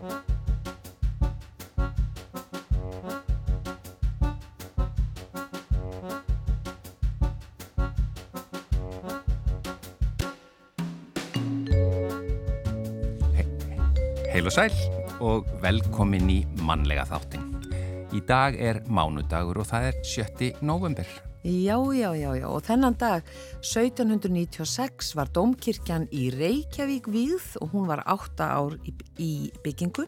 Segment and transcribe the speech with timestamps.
[0.00, 0.08] Heil
[14.48, 14.72] og sæl
[15.20, 17.44] og velkomin í mannlega þáttin.
[18.16, 20.54] Í dag er mánudagur og það er 7.
[20.64, 21.04] november.
[21.44, 23.28] Já, já, já, já, og þennan dag
[23.64, 30.06] 1796 var Dómkirkjan í Reykjavík víð og hún var 8 ár í, í byggingu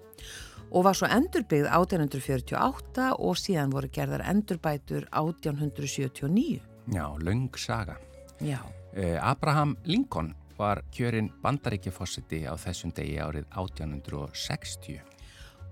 [0.72, 6.62] og var svo endurbyggð 1848 og síðan voru gerðar endurbætur 1879.
[6.92, 7.98] Já, laung saga.
[8.40, 8.58] Já.
[8.94, 15.00] Eh, Abraham Lincoln var kjörinn bandaríkjafossiti á þessum degi árið 1860.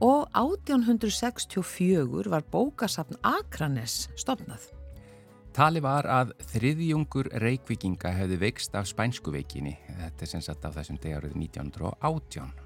[0.00, 4.70] Og 1864 var bókasafn Akranes stopnað.
[5.52, 9.74] Tali var að þriðjungur reykvikinga hefði veikst af spænskuveikinni.
[9.98, 12.59] Þetta er sem sagt á þessum degi árið 1918.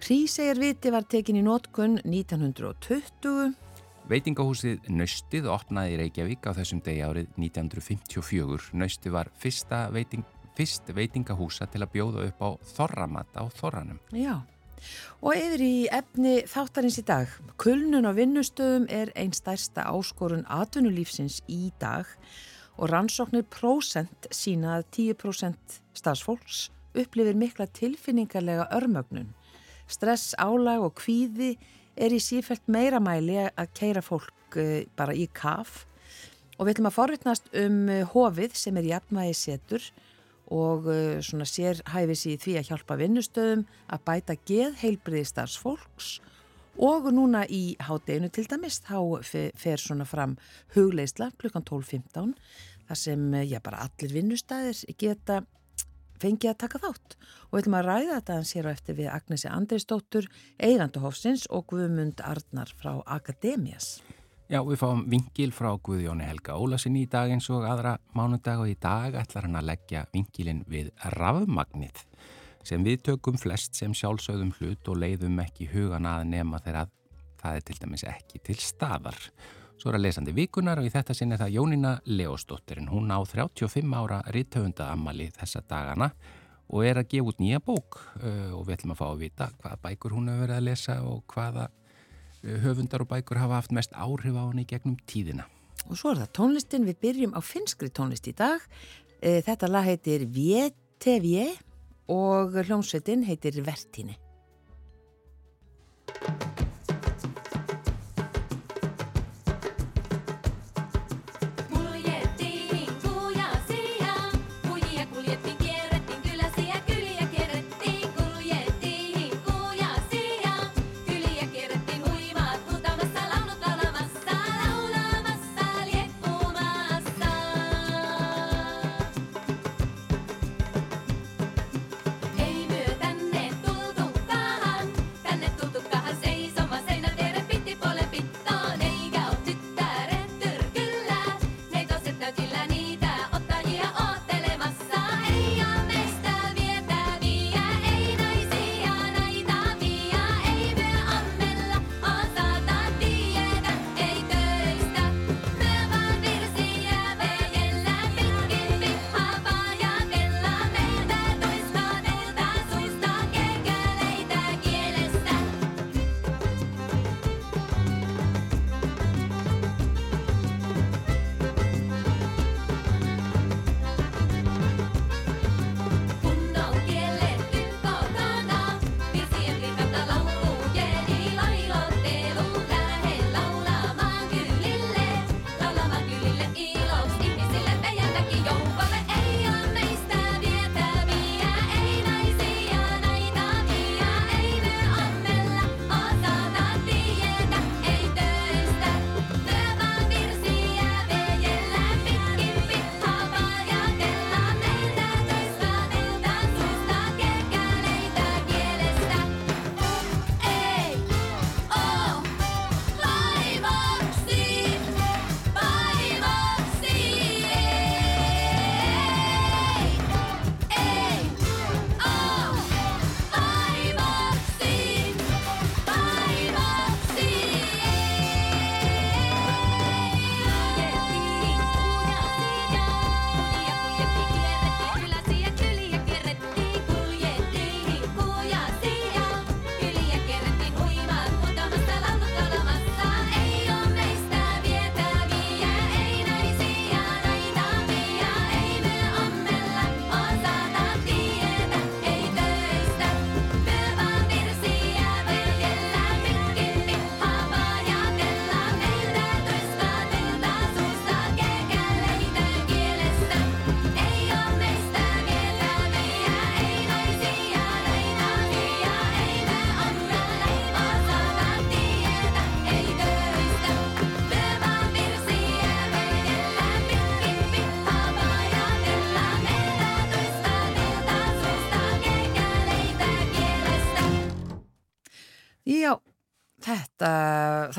[0.00, 3.50] Hrísegjar viti var tekin í nótkunn 1920.
[4.10, 8.70] Veitingahúsið Naustið opnaði í Reykjavík á þessum degi árið 1954.
[8.80, 10.24] Naustið var fyrsta veiting
[10.56, 14.00] fyrst veitingahúsa til að bjóða upp á þorramat á þorranum.
[14.16, 14.40] Já,
[15.20, 17.28] og yfir í efni þáttarins í dag.
[17.60, 22.08] Kulnun á vinnustöðum er einn stærsta áskorun atvinnulífsins í dag
[22.80, 29.30] og rannsóknir prósent sína að 10% stafsfólks upplifir mikla tilfinningarlega örmögnun.
[29.90, 31.54] Stress, álag og kvíði
[32.00, 35.84] er í sífælt meira mæli að keira fólk eh, bara í kaf.
[36.58, 39.90] Og við ætlum að forvittnast um eh, hofið sem er jafnvægi setur
[40.50, 43.62] og uh, svona sér hæfis í því að hjálpa vinnustöðum
[43.94, 46.08] að bæta geð heilbriði starfsfólks
[46.80, 50.36] og núna í hátteginu til dæmis þá fer svona fram
[50.74, 52.34] hugleisla klukkan 12.15
[52.88, 55.42] þar sem já bara allir vinnustæðir geta
[56.22, 59.10] fengið að taka þátt og við ætlum að ræða þetta hans hér á eftir við
[59.10, 64.00] Agnesi Andreisdóttur, Eigandahofsins og Guðmund Arnar frá Akademias.
[64.50, 68.70] Já, við fáum vingil frá Guðjóni Helga Ólasin í dag eins og aðra mánudag og
[68.72, 72.02] í dag ætlar hann að leggja vingilin við rafmagnið
[72.66, 76.90] sem við tökum flest sem sjálfsögðum hlut og leiðum ekki hugan að nema þegar
[77.40, 79.18] það er til dæmis ekki til staðar.
[79.80, 82.90] Svo er að lesandi vikunar og í þetta sinni það Jónina Leosdóttirinn.
[82.92, 86.10] Hún á 35 ára rittöfunda ammali þessa dagana
[86.68, 89.48] og er að gefa út nýja bók uh, og við ætlum að fá að vita
[89.62, 91.70] hvaða bækur hún hefur verið að lesa og hvaða
[92.42, 95.48] höfundar og bækur hafa haft mest áhrif á hann í gegnum tíðina.
[95.88, 98.60] Og svo er það tónlistin, við byrjum á finskri tónlist í dag.
[99.20, 101.56] Eh, þetta lag heitir VTV
[102.12, 104.16] og hljómsveitin heitir Vertini.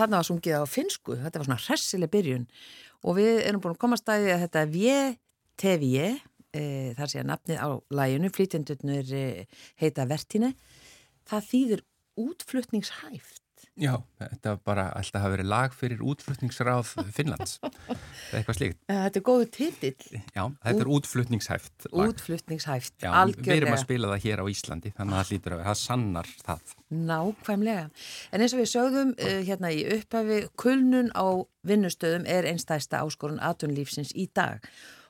[0.01, 2.47] Þarna var sungið á finsku, þetta var svona hressileg byrjun
[3.01, 5.85] og við erum búin að koma að staði að þetta VTV,
[6.53, 6.63] e,
[6.97, 7.69] þar sé að nafnið á
[8.01, 9.25] læginu, flýtjendurnir e,
[9.81, 10.53] heita Vertine,
[11.29, 11.85] það þýðir
[12.21, 13.40] útflutningshæft.
[13.81, 17.55] Já, þetta var bara alltaf að vera lag fyrir útflutningsráð Finnlands,
[18.37, 18.77] eitthvað slíkt.
[18.85, 20.19] Þetta er góðu titill.
[20.35, 22.11] Já, þetta Út, er útflutningshæft lag.
[22.11, 23.47] Útflutningshæft, Já, algjörlega.
[23.47, 26.29] Við erum að spila það hér á Íslandi, þannig að það lítur að það sannar
[26.45, 26.75] það.
[27.09, 27.85] Nákvæmlega.
[28.29, 31.25] En eins og við sögðum uh, hérna í upphafi, kulnun á
[31.71, 34.61] vinnustöðum er einstæsta áskorun atunlífsins í dag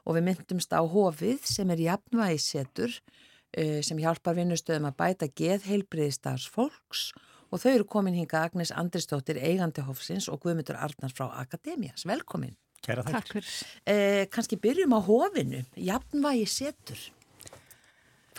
[0.05, 6.47] og við myndumst á hofið sem er jafnvægisetur uh, sem hjálpar vinnustöðum að bæta geðheilbriðistars
[6.55, 7.09] fólks
[7.51, 12.05] og þau eru komin hinga Agnes Andristóttir eigandi Hofsins og Guðmundur Arnars frá Akademias.
[12.07, 12.55] Velkomin.
[12.81, 13.17] Kæra takk.
[13.17, 13.51] Takk fyrir.
[13.85, 15.63] Eh, Kanski byrjum á hofinu.
[15.77, 17.03] Jafnvægi setur.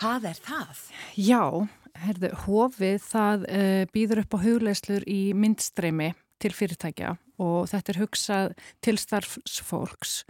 [0.01, 0.81] Hvað er það?
[1.15, 1.43] Já,
[2.03, 6.11] herðu, hofið það eh, býður upp á hugleislur í myndstreimi
[6.43, 7.13] til fyrirtækja
[7.43, 10.23] og þetta er hugsað til starfsfólks.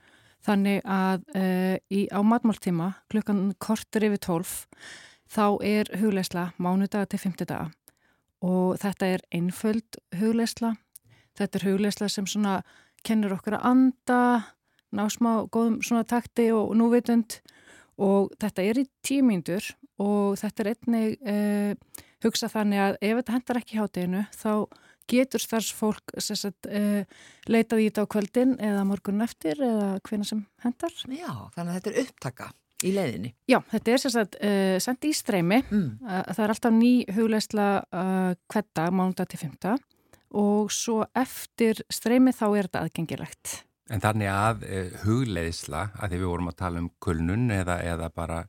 [0.44, 4.58] Þannig að eh, í, á matmáltíma klukkan kortur yfir tólf
[5.32, 7.72] þá er hugleisla mánudaga til fymtudaga
[8.44, 10.74] og þetta er einföld hugleisla.
[11.40, 12.60] Þetta er hugleisla sem svona
[13.04, 14.22] kennur okkur að anda,
[14.94, 17.40] ná smá góðum svona takti og núvitund
[18.02, 19.66] og þetta er í tímyndur
[20.02, 24.52] og þetta er einnig eh, hugsa þannig að ef þetta hendar ekki hátteginu þá
[25.12, 27.04] getur starfsfólk sagt, eh,
[27.52, 30.94] leitað í þetta á kvöldin eða morgun eftir eða hvena sem hendar.
[31.12, 32.52] Já, þannig að þetta er upptaka
[32.84, 33.34] í leiðinni.
[33.50, 35.60] Já, þetta er sérstaklega uh, sendt í streymi.
[35.70, 35.90] Mm.
[36.04, 39.78] Uh, það er alltaf ný hugleisla uh, kvetta, mánda til fymta
[40.34, 43.58] og svo eftir streymi þá er þetta aðgengilegt.
[43.94, 48.10] En þannig að uh, hugleisla, að því við vorum að tala um kulnun eða, eða
[48.16, 48.40] bara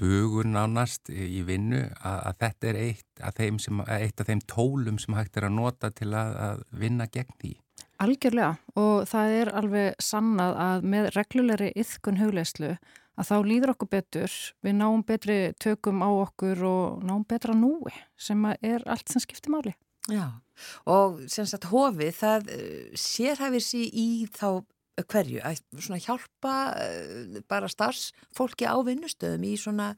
[0.00, 4.98] bugun nánast í vinnu, að, að þetta er eitt af, sem, eitt af þeim tólum
[4.98, 7.54] sem hægt er að nota til að, að vinna gegn því.
[8.02, 12.74] Algjörlega og það er alveg sannað að með reglulegri yðkun hugleislu
[13.18, 17.92] að þá líður okkur betur, við náum betri tökum á okkur og náum betra núi
[18.18, 19.74] sem er allt sem skiptir máli.
[20.08, 20.40] Já,
[20.88, 24.64] og sem sagt hofið, það eh, sérhæfir sér í þá
[25.08, 29.92] hverju, að svona hjálpa eh, bara starfsfólki á vinnustöðum í svona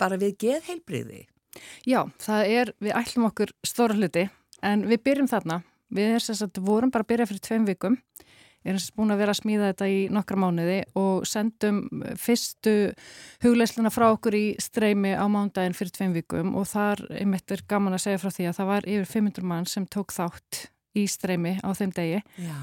[0.00, 1.26] bara við geðheilbriði.
[1.86, 4.26] Já, það er, við ætlum okkur stóra hluti
[4.64, 5.60] en við byrjum þarna,
[5.94, 8.00] við erum sem sagt vorum bara að byrja fyrir tveim vikum
[8.64, 11.80] erum búin að vera að smíða þetta í nokkra mánuði og sendum
[12.20, 12.74] fyrstu
[13.44, 18.04] hugleisluna frá okkur í streymi á mándaginn fyrir tveim vikum og þar er gaman að
[18.06, 21.70] segja frá því að það var yfir 500 mann sem tók þátt í streymi á
[21.74, 22.20] þeim degi.
[22.38, 22.58] Já.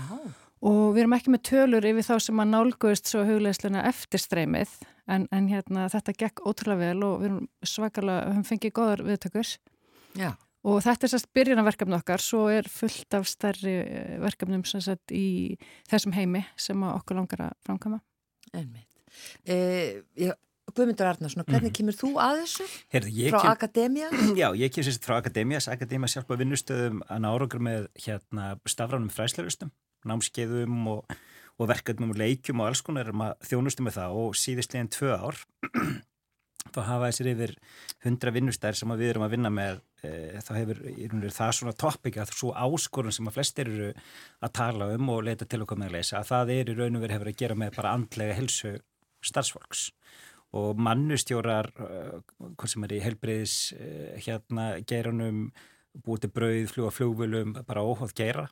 [0.62, 4.78] og við erum ekki með tölur yfir þá sem að nálgust svo hugleisluna eftir streymið
[5.10, 9.06] en, en hérna þetta gekk ótrúlega vel og við erum svakalega, við höfum fengið góðar
[9.10, 9.58] viðtökurs
[10.18, 10.34] Já
[10.70, 15.58] Og þetta er sérst byrjunarverkefni okkar, svo er fullt af stærri eh, verkefnum sérst í
[15.90, 18.02] þessum heimi sem okkur langar að framkama.
[18.54, 18.88] Ennveit.
[19.50, 20.36] Eh,
[20.72, 21.76] Guðmundur Arnarsson, hvernig mm.
[21.76, 22.68] kemur þú að þessu?
[22.94, 24.12] Herði, frá kem, Akademia?
[24.42, 25.68] Já, ég kemur sérst frá Akademias.
[25.72, 29.74] Akademia sjálfa vinnustöðum að náraugur með hérna, stafránum fræslarustum,
[30.08, 31.18] námskeiðum og,
[31.58, 35.18] og verkefnum og leikjum og alls konar erum að þjónustum með það og síðistleginn tvö
[35.18, 35.42] ár
[36.74, 37.56] þá hafa þessir yfir
[38.06, 40.80] hundra vinnustær sem við erum að vinna með þá hefur
[41.30, 43.90] það svona toppik að svo áskorun sem að flestir eru
[44.42, 46.98] að tala um og leita til okkur með að leysa að það er í raun
[46.98, 48.72] og verið hefur að gera með bara andlega helsu
[49.22, 49.84] starfsfólks.
[50.58, 52.00] Og mannustjórar e,
[52.58, 53.92] hvað sem er í helbriðis e,
[54.26, 55.46] hérna geranum
[56.02, 58.48] búið til brauð, fljúa fljóvölum bara óhóð gera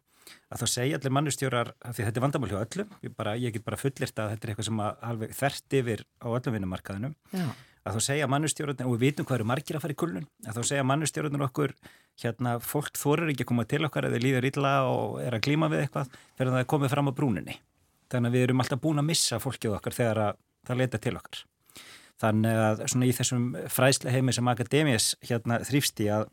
[0.53, 3.65] að þá segja allir mannustjórar, því þetta er vandamál hjá öllum ég, bara, ég get
[3.65, 7.17] bara fullirt að þetta er eitthvað sem að þert yfir á öllum vinnumarkaðinum.
[7.33, 7.49] Já
[7.87, 10.59] að þá segja mannustjórnir, og við vitum hvað eru margir að fara í kulnun, að
[10.59, 11.75] þá segja mannustjórnir okkur,
[12.23, 15.69] hérna, fólk þorir ekki að koma til okkar eða líður illa og er að glíma
[15.71, 17.55] við eitthvað fyrir að það er komið fram á brúninni.
[18.09, 21.15] Þannig að við erum alltaf búin að missa fólkið okkar þegar að það leita til
[21.19, 21.43] okkar.
[22.19, 26.25] Þannig að svona í þessum fræsle heimi sem Akademías hérna þrýfst í að,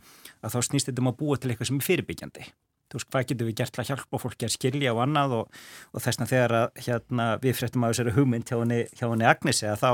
[0.42, 2.46] að þá snýst þetta um að búa til eitthvað sem er fyrirbyggjandi.
[2.86, 5.60] Þú veist, hvað getur við gert til að hjálpa fólki að skilja og annað og,
[5.90, 9.90] og þessna þegar að hérna, við fréttum að þessari hugmynd hjá henni Agnesi að þá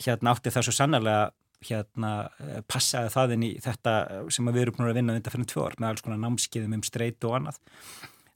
[0.00, 1.30] hérna átti það svo sannarlega
[1.62, 3.96] hérna eh, passaði það inn í þetta
[4.34, 6.86] sem við erum búin að vinna þetta fyrir tvö ár með alls konar námskiðum um
[6.86, 7.60] streyt og annað.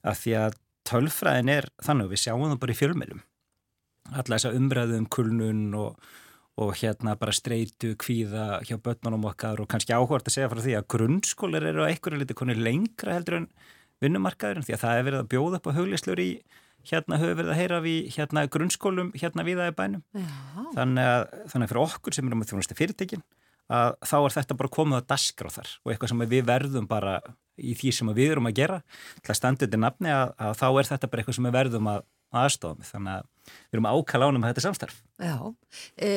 [0.07, 3.25] Að því að tölfræðin er þannig við sjáum það bara í fjölmjölum
[4.15, 5.97] alla þessa umræðu um kulnun og,
[6.61, 10.77] og hérna bara streytu kvíða hjá börnunum okkar og kannski áhvert að segja frá því
[10.77, 13.49] að grunnskólar eru á einhverju liti konir lengra heldur en
[14.03, 16.31] vinnumarkaður því að það er verið að bjóða upp á höglislur í
[16.91, 20.05] hérna höfum við að heyra við hérna grunnskólum hérna viðaði bænum.
[20.75, 23.25] Þannig að, þannig að fyrir okkur sem erum með þjónustu fyrirtekin
[23.67, 27.17] að þá er þetta bara komið að daskra þar og eitthvað sem við verðum bara
[27.57, 28.77] í því sem við erum að gera
[29.19, 31.89] til að standa undir nafni að, að þá er þetta bara eitthvað sem við verðum
[31.91, 32.05] að
[32.37, 34.95] aðstofum þannig að við erum ákala ánum að þetta samstarf.
[35.23, 35.35] Já,
[35.95, 36.09] e,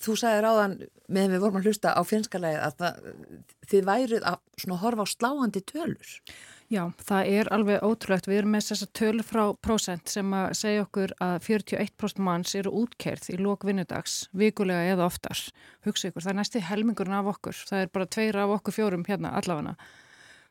[0.00, 0.76] þú sagði ráðan
[1.12, 3.10] meðan við vorum að hlusta á fjenskalagi að það,
[3.72, 6.14] þið værið að horfa á sláandi tölur
[6.66, 8.26] Já, það er alveg ótrúlegt.
[8.26, 12.54] Við erum með þess að tölur frá prósent sem að segja okkur að 41% manns
[12.58, 15.44] eru útkerð í lók vinnudags, vikulega eða oftar.
[15.86, 17.60] Hugsa ykkur, það er næsti helmingurinn af okkur.
[17.70, 19.76] Það er bara tveir af okkur fjórum hérna allafana.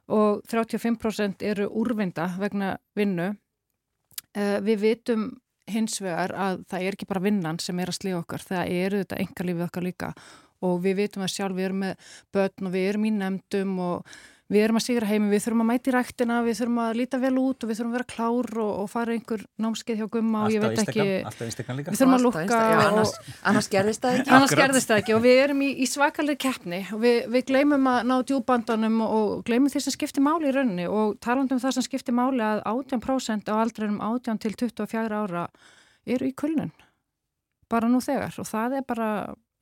[0.07, 3.33] Og 35% eru úrvinda vegna vinnu
[4.35, 5.29] Uh, við vitum
[5.71, 8.97] hins vegar að það er ekki bara vinnan sem er að slíða okkar, það eru
[9.01, 10.09] þetta engalífið okkar líka
[10.65, 14.17] og við vitum að sjálf við erum með börn og við erum í nefndum og
[14.51, 17.31] við erum að sigra heimi, við þurfum að mæti ræktina, við þurfum að líta vel
[17.41, 20.53] út og við þurfum að vera klár og, og fara einhver námskeið hjá gumma og
[20.53, 24.33] ég veit ekki við þurfum að lukka annars, annars gerðist það ekki.
[24.37, 27.89] Annars gerðist það ekki og við erum í, í svakalir keppni og við, við gleymum
[27.89, 31.89] að ná djúbandanum og gleymum því sem skiptir máli í rauninni og talandum það sem
[31.89, 35.47] skiptir máli að 18% á aldrinum 18 til 24 ára
[36.05, 36.69] eru í kulnun.
[37.71, 39.11] Bara nú þegar og það er bara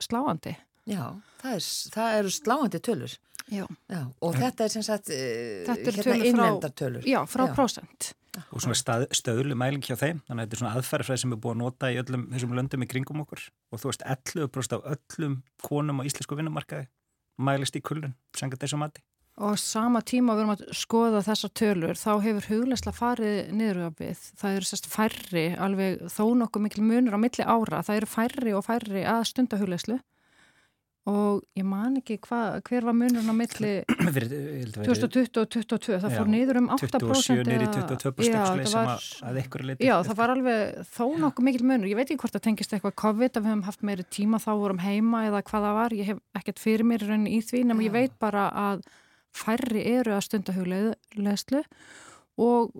[0.02, 0.58] sláandi.
[0.84, 3.14] Já, það, er, það eru sláandi tölur
[3.52, 3.64] Já.
[3.92, 7.04] Já, og þetta er sem sagt uh, hérna innvendartölur.
[7.08, 7.54] Já, frá já.
[7.56, 8.14] prósent.
[8.50, 11.40] Og svona stað, stöðlu mæling hjá þeim, þannig að þetta er svona aðferðfræð sem er
[11.44, 14.88] búið að nota í öllum þessum löndum í kringum okkur og þú veist, 11% af
[14.94, 16.88] öllum konum á íslensku vinnumarkaði
[17.38, 19.04] mælist í kullun, sanga þessu mati.
[19.44, 23.90] Og sama tíma við erum að skoða þessa tölur, þá hefur hugleisla farið niður á
[23.98, 24.20] við.
[24.38, 28.54] Það eru sérst færri, alveg þó nokkuð mikil munur á milli ára, það eru færri
[28.54, 29.98] og færri að stunda hugleislu
[31.04, 33.72] og ég man ekki hva, hver var munurinn á milli
[34.88, 38.38] 2020 og 2022 það fór niður um 8% 27 niður í 22% já,
[38.72, 41.90] var, að, að leiti, já það var alveg þó nokkuð mikil munur.
[41.90, 44.50] Ég veit ekki hvort það tengist eitthvað COVID að við hefum haft meiri tíma þá
[44.62, 45.96] vorum heima eða hvað það var.
[46.00, 48.84] Ég hef ekkert fyrir mér í því en ég veit bara að
[49.34, 51.64] færri eru að stunda hugleðslu
[52.40, 52.72] og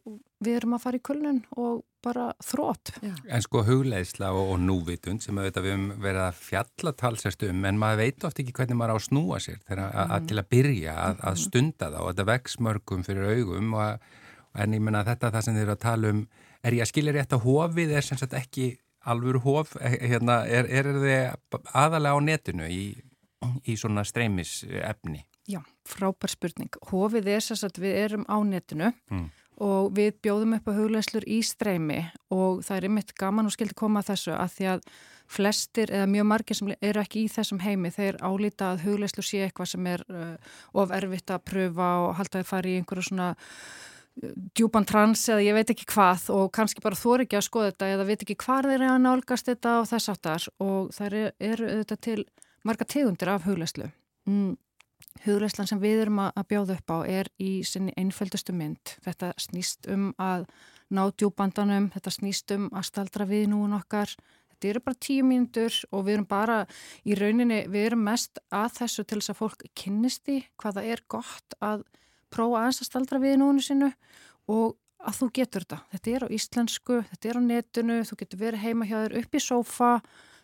[0.44, 2.92] við erum að fara í kulnun og bara þrótt.
[3.02, 7.80] En sko hugleisla og, og núvitund sem við hefum verið að fjalla talsast um en
[7.80, 10.50] maður veit oft ekki hvernig maður á að snúa sér þegar að, að til að
[10.54, 14.08] byrja að, að stunda það og þetta vex mörgum fyrir augum og,
[14.64, 16.24] en ég menna þetta það sem þið eru að tala um
[16.64, 18.70] er ég að skilja rétt að hofið er sem sagt ekki
[19.04, 22.82] alvöru hof eh, hérna, er, er þið aðalega á netinu í,
[23.68, 25.24] í svona streymisefni?
[25.44, 26.72] Já, frábær spurning.
[26.88, 29.26] Hofið er sem sagt við erum á netinu mm
[29.62, 32.00] og við bjóðum upp á huglæslur í streymi
[32.34, 34.88] og það er einmitt gaman og skildi koma að þessu að því að
[35.34, 39.44] flestir eða mjög margir sem eru ekki í þessum heimi þeir álita að huglæslur sé
[39.46, 40.36] eitthvað sem er uh,
[40.74, 45.46] of erfitt að pröfa og halda að fara í einhverju svona uh, djúpan trans eða
[45.46, 48.38] ég veit ekki hvað og kannski bara er ekki að skoða þetta eða veit ekki
[48.44, 52.20] hvað þeir eru að nálgast þetta og þess aftar og það eru þetta til
[52.64, 53.88] marga tegundir af huglæslu.
[54.28, 54.54] Mm.
[55.22, 58.96] Hugræslan sem við erum að bjóða upp á er í sinni einföldustu mynd.
[59.04, 60.48] Þetta snýst um að
[60.90, 64.10] ná djúbandanum, þetta snýst um að staldra við núin okkar.
[64.50, 66.58] Þetta eru bara tíu mínútur og við erum bara
[67.06, 71.04] í rauninni, við erum mest að þessu til þess að fólk kynnist í hvaða er
[71.08, 71.86] gott að
[72.34, 73.90] prófa aðeins að staldra við núinu sinu
[74.50, 75.80] og að þú getur þetta.
[75.94, 79.34] Þetta er á íslensku, þetta er á netinu, þú getur verið heima hjá þér upp
[79.34, 79.90] í sófa,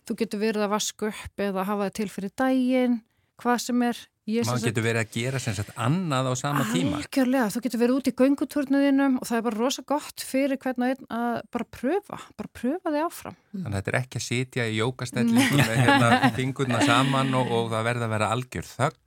[0.09, 2.99] þú getur verið að vaska upp eða hafa það til fyrir daginn,
[3.43, 7.01] hvað sem er Má getur verið að gera sem sagt annað á sama tíma.
[7.01, 10.95] Algjörlega, þú getur verið út í göngutúrnuðinum og það er bara rosa gott fyrir hvernig
[10.95, 13.39] einn að bara pröfa, bara pröfa þig áfram.
[13.57, 17.73] Þannig að þetta er ekki að sitja í jókastellingum með hérna fingurna saman og, og
[17.73, 19.07] það verða að vera algjör þögn.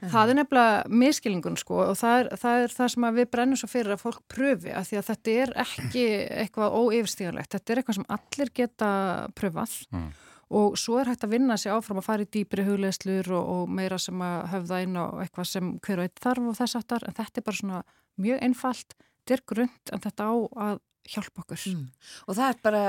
[0.00, 3.68] Það er nefnilega miskilingun sko og það er, það er það sem við brennum svo
[3.68, 6.04] fyrir að fólk pröfi að því að þetta er ekki
[6.40, 8.90] eitthvað óyfirstíðanlegt, þetta er eitthvað sem allir geta
[9.36, 9.76] pröfað.
[9.92, 10.10] Mm
[10.50, 13.72] og svo er hægt að vinna sig áfram að fara í dýpri hugleðslur og, og
[13.78, 17.06] meira sem að höfða inn á eitthvað sem hver og einn þarf og þess aftar
[17.06, 17.82] en þetta er bara svona
[18.20, 20.34] mjög einfalt, þetta er grund en þetta á
[20.66, 20.80] að
[21.10, 21.60] hjálpa okkur.
[21.70, 21.84] Mm.
[22.28, 22.80] Og það er bara,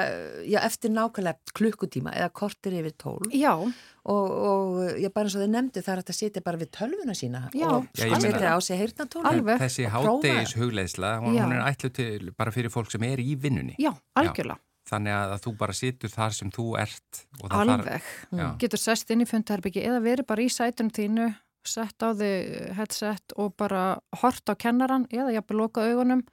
[0.46, 3.30] já, eftir nákvæmlega klukkutíma eða kortir yfir tól.
[3.34, 3.54] Já.
[3.56, 7.16] Og, og já, bara eins og þið nefndi það er að setja bara við tölvuna
[7.18, 9.24] sína já, og setja á sig heyrnatól.
[9.64, 13.78] Þessi háttegis hugleðsla, hún, hún er ætlu til bara fyrir fólk sem er í vinnunni.
[13.82, 14.60] Já, algjörlega.
[14.92, 17.22] Þannig að þú bara situr þar sem þú ert.
[17.48, 18.10] Alveg.
[18.32, 21.28] Þar, Getur sest inn í fundherbyggi eða verið bara í sætunum þínu,
[21.64, 23.84] sett á þig headset og bara
[24.22, 26.26] hort á kennaran eða jafnveg loka augunum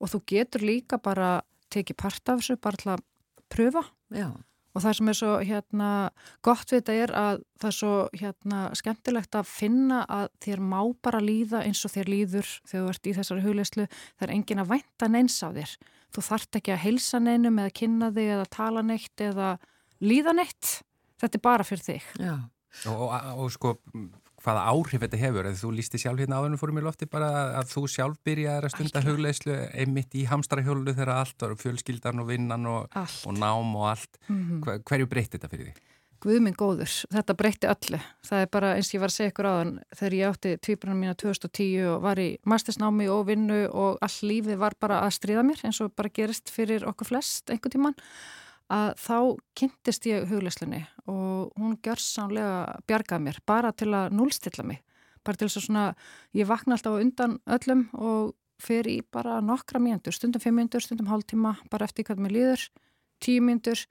[0.00, 1.40] og þú getur líka bara
[1.74, 3.04] tekið part af þessu bara til að
[3.52, 3.82] pröfa.
[4.14, 4.30] Já.
[4.76, 5.90] Og það sem er svo hérna,
[6.44, 10.80] gott við þetta er að það er svo hérna, skemmtilegt að finna að þér má
[11.00, 13.86] bara líða eins og þér líður þegar þú ert í þessari hugleyslu.
[14.18, 15.76] Það er engin að vænta neins á þér
[16.16, 19.56] þú þart ekki að heilsa neinum eða kynna þig eða tala neitt eða
[20.04, 20.78] líða neitt
[21.20, 22.36] þetta er bara fyrir þig Já.
[22.92, 23.74] Og, og, og sko,
[24.46, 27.72] hvaða áhrif þetta hefur, eða þú lísti sjálf hérna áðurinn fórum í lofti bara að
[27.72, 32.70] þú sjálf byrjaði að stunda hugleislu einmitt í hamstrahjólu þegar allt var fjölskyldan og vinnan
[32.70, 34.18] og, og nám og allt.
[34.28, 34.64] Mm -hmm.
[34.64, 35.86] Hver, hverju breytti þetta fyrir því?
[36.16, 37.98] Guðminn góður, þetta breytti öllu.
[38.24, 41.14] Það er bara eins ég var að segja ykkur áðan þegar ég átti tvíbrunum mína
[41.14, 45.60] 2010 og var í mastersnámi og vinnu og all lífið var bara að stríða mér
[45.64, 47.94] eins og bara gerist fyrir okkur flest einhvern tíman
[48.72, 49.18] að þá
[49.58, 54.82] kynntist ég hugleslunni og hún gjör sánlega bjargað mér bara til að núlstilla mig.
[55.26, 55.84] Bara til þess að svona,
[56.34, 61.10] ég vakna alltaf undan öllum og fer í bara nokkra mínundur, stundum fimm mínundur, stundum
[61.10, 62.68] hálf tíma, bara eftir hvað mér líður,
[63.22, 63.82] tíu mínundur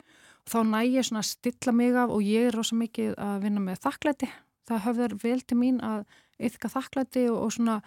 [0.49, 3.63] þá næ ég svona að stilla mig af og ég er rosa mikið að vinna
[3.63, 4.29] með þakklæti.
[4.65, 6.05] Það höfður vel til mín að
[6.41, 7.79] yfka þakklæti og, og svona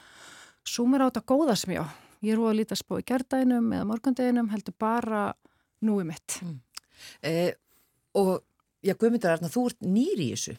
[0.66, 1.87] súmir á þetta góða sem ég á.
[2.23, 5.23] Ég er úr að lítast búið gerðdæginum eða morgundeginum heldur bara
[5.87, 6.40] núi mitt.
[6.42, 6.59] Mm.
[7.23, 7.52] Eh,
[8.19, 8.38] og
[8.78, 10.52] Já, Guðmundur Arna, þú ert nýr í þessu.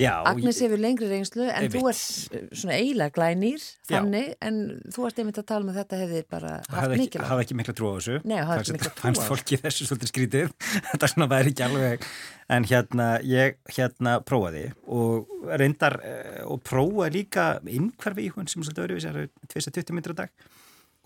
[0.00, 0.12] Já.
[0.30, 4.36] Agnes hefur lengri reynslu en þú ert eh, svona eiginlega glænýr þannig, Já.
[4.48, 4.60] en
[4.94, 7.18] þú ert einmitt að tala um að þetta hefði bara haft mikilvægt.
[7.18, 8.16] Það hafa ekki mikla trú á þessu.
[8.22, 9.18] Nei, það hafa ekki mikla trú á þessu.
[9.18, 10.54] Fannst fólki þessu svolítið skrítið.
[10.94, 12.06] þetta svona væri ekki alveg.
[12.56, 18.64] En hérna, ég hérna prófaði og reyndar eh, og prófaði líka innhverfi í hún sem
[18.64, 20.48] svolítið öruvis er 20 minnir á dag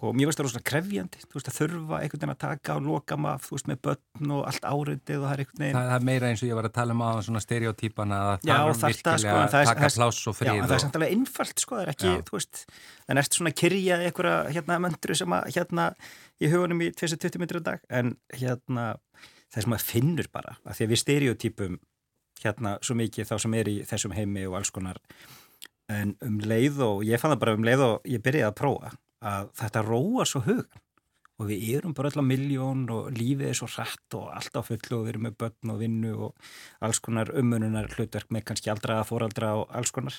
[0.03, 2.87] og mér veist það rosalega krefjandi þú veist að þurfa einhvern veginn að taka og
[2.89, 5.93] loka maður þú veist með börn og allt áriðið og það er einhvern veginn Það
[5.97, 8.81] er meira eins og ég var að tala um á svona stereotýpana að það er
[8.83, 11.79] virkilega sko, að taka pláss og frið Já, en það er samt alveg innfalt sko,
[11.79, 12.25] það er ekki, já.
[12.29, 12.65] þú veist
[13.07, 15.87] en eftir svona kyrja einhverja hérna möndru sem að hérna
[16.43, 18.89] í hugunum í 2020 minnir dag en hérna
[19.53, 21.79] það sem að finnur bara að því að við stereotýpum
[22.43, 24.99] hérna svo mikið þá sem er í þessum heimi og alls konar
[25.93, 28.93] en um leið og ég fann það bara um leið og ég byrjaði að prófa
[29.23, 30.83] að þetta róa svo hugan
[31.41, 34.99] og við erum bara á miljón og lífið er svo hrætt og allt á fullu
[34.99, 36.51] og við erum með börn og vinnu og
[36.85, 40.19] alls konar umununar hlutverk með kannski aldraða, fóraldra og alls konar.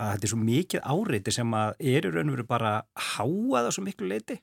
[0.00, 2.72] Að þetta er svo mikið áreiti sem að er í raun og veru bara
[3.14, 4.40] háaða svo miklu leiti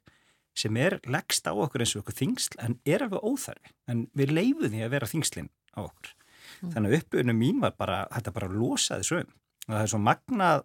[0.57, 3.75] sem er leggst á okkur eins og okkur þingsl en er alveg óþarfi.
[3.91, 6.15] En við leifum því að vera þingslinn á okkur.
[6.59, 6.73] Mm.
[6.73, 9.35] þannig að uppbyrjunum mín var bara þetta bara losaði sögum
[9.67, 10.63] og það er svo magnað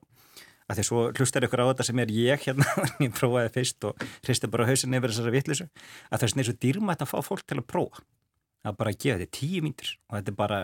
[0.69, 2.67] að því svo hlustar ykkur á þetta sem er ég hérna,
[3.05, 5.71] ég prófaði fyrst og hristi bara hausin yfir þessari vittlisu,
[6.11, 8.05] að það er svona eins og dýrmætt að fá fólk til að prófa.
[8.65, 10.59] Að bara gefa þetta tíu mínir og þetta er bara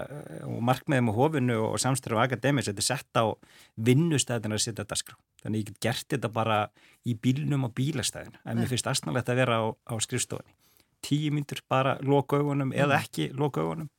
[0.47, 3.25] og markmiðið með hofinu og samstæðu akademis, þetta er sett á
[3.77, 6.57] vinnustæðin að setja þetta skrá, þannig ég get gert þetta bara
[7.05, 10.57] í bílnum og bílastæðin en mér finnst aðsnarlegt að vera á, á skrifstofinni
[11.05, 13.05] tíu mínir, bara loka augunum eða mm.
[13.05, 13.91] ekki loka augunum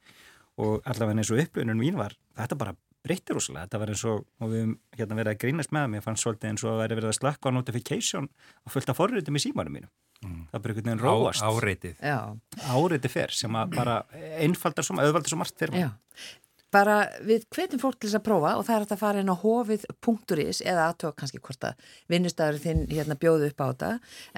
[0.62, 4.24] og allavega eins og upplöfunum mín var þetta bara breyttir úrslega, þetta var eins og,
[4.42, 6.96] og við hefum hérna verið að grínast með það, mér fannst svolítið eins og að
[6.96, 9.92] verið að slakka á notification og fullt af forritum í símanum mínum.
[10.22, 10.46] Mm.
[10.52, 11.42] Það bara einhvern veginn róast.
[11.42, 11.98] Áreitið.
[12.06, 12.20] Já.
[12.70, 13.98] Áreitið fer sem að bara
[14.38, 15.88] einfaldar svo, auðvaldar svo margt fyrir mig.
[15.88, 16.38] Já.
[16.72, 16.96] Bara
[17.28, 20.62] við hvetjum fólk til þess að prófa og það er að fara inn á hofið.is
[20.64, 23.92] eða aðtók kannski hvort að vinnustæður þinn hérna bjóðu upp á þetta.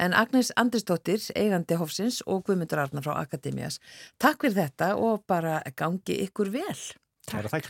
[0.08, 3.78] En Agnes Andrisdóttir, eigandi hofsins og Guðmundur Arnar frá Akademias,
[4.18, 6.78] takk fyrir þetta og bara gangi ykkur vel.
[7.30, 7.70] Takk.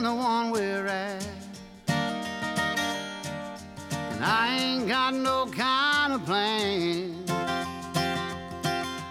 [0.00, 1.28] than the one we're at.
[1.88, 2.24] And
[4.24, 7.22] I ain't got no kind of plan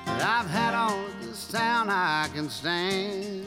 [0.05, 3.45] But I've had all of this town I can stand.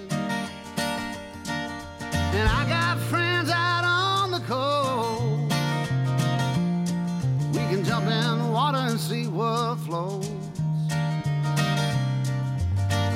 [2.36, 5.52] And I got friends out on the coast.
[7.52, 10.28] We can jump in the water and see what flows.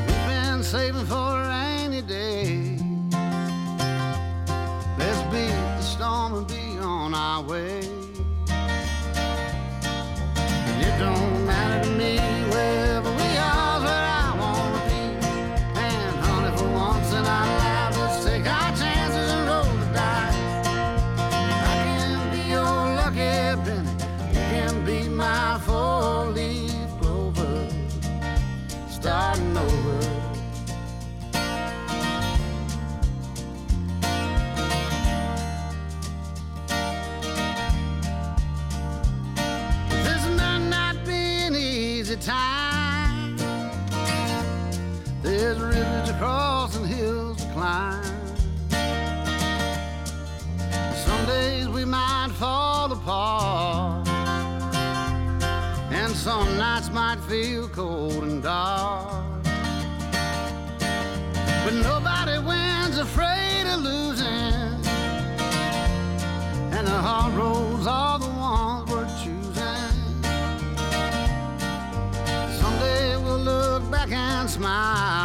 [0.07, 2.56] We've been saving for a rainy day.
[57.29, 59.25] Feel cold and dark.
[61.65, 64.27] But nobody wins afraid of losing.
[66.77, 69.95] And the hard roads are the ones worth choosing.
[72.61, 75.16] Someday we'll look back and smile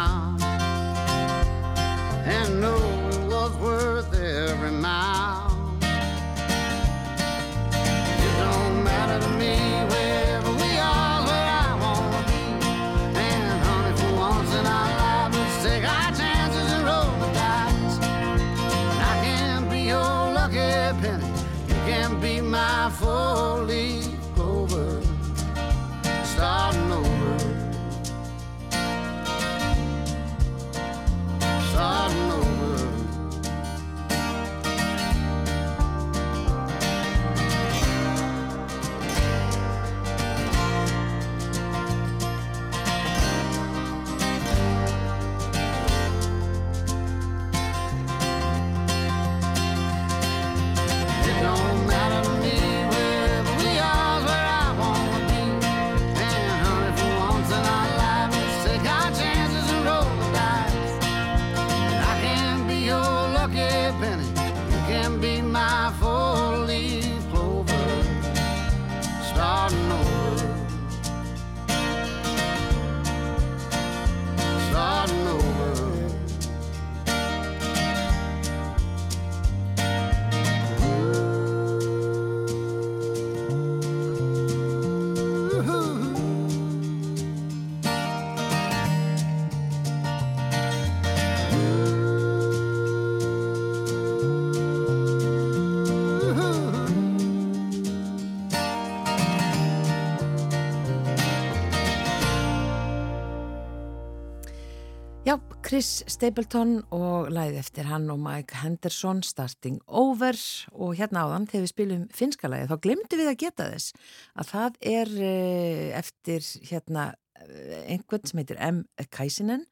[105.72, 110.36] Chris Stapleton og læði eftir hann og Mike Henderson Starting Over
[110.76, 113.94] og hérna áðan þegar við spilum finska læði þá glemdu við að geta þess
[114.36, 117.06] að það er eh, eftir hérna
[117.40, 118.82] eh, einhvern sem heitir M.
[119.16, 119.64] Kaisinen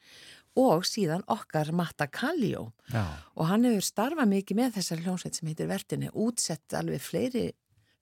[0.56, 2.70] og síðan okkar Matta Kallio
[3.36, 7.50] og hann hefur starfað mikið með þessar hljómsveit sem heitir Vertinni, útsett alveg fleiri,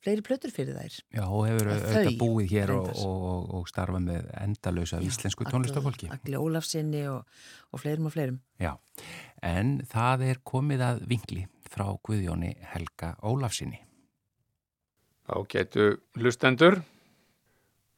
[0.05, 0.99] fleiri plötur fyrir þær.
[1.17, 6.11] já og hefur auðvitað búið hér og, og, og starfa með endalösa íslensku tónlistafólki.
[6.15, 7.25] Agli Ólafsinni og,
[7.73, 8.41] og fleirum og fleirum.
[8.63, 8.75] Já,
[9.43, 13.83] en það er komið að vingli frá Guðjóni Helga Ólafsinni.
[15.29, 16.81] Þá getur hlustendur.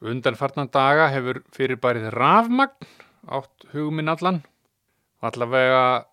[0.01, 2.89] Undanfarnan daga hefur fyrirbærið rafmagn
[3.29, 4.41] átt huguminn allan.
[5.21, 6.07] Allavega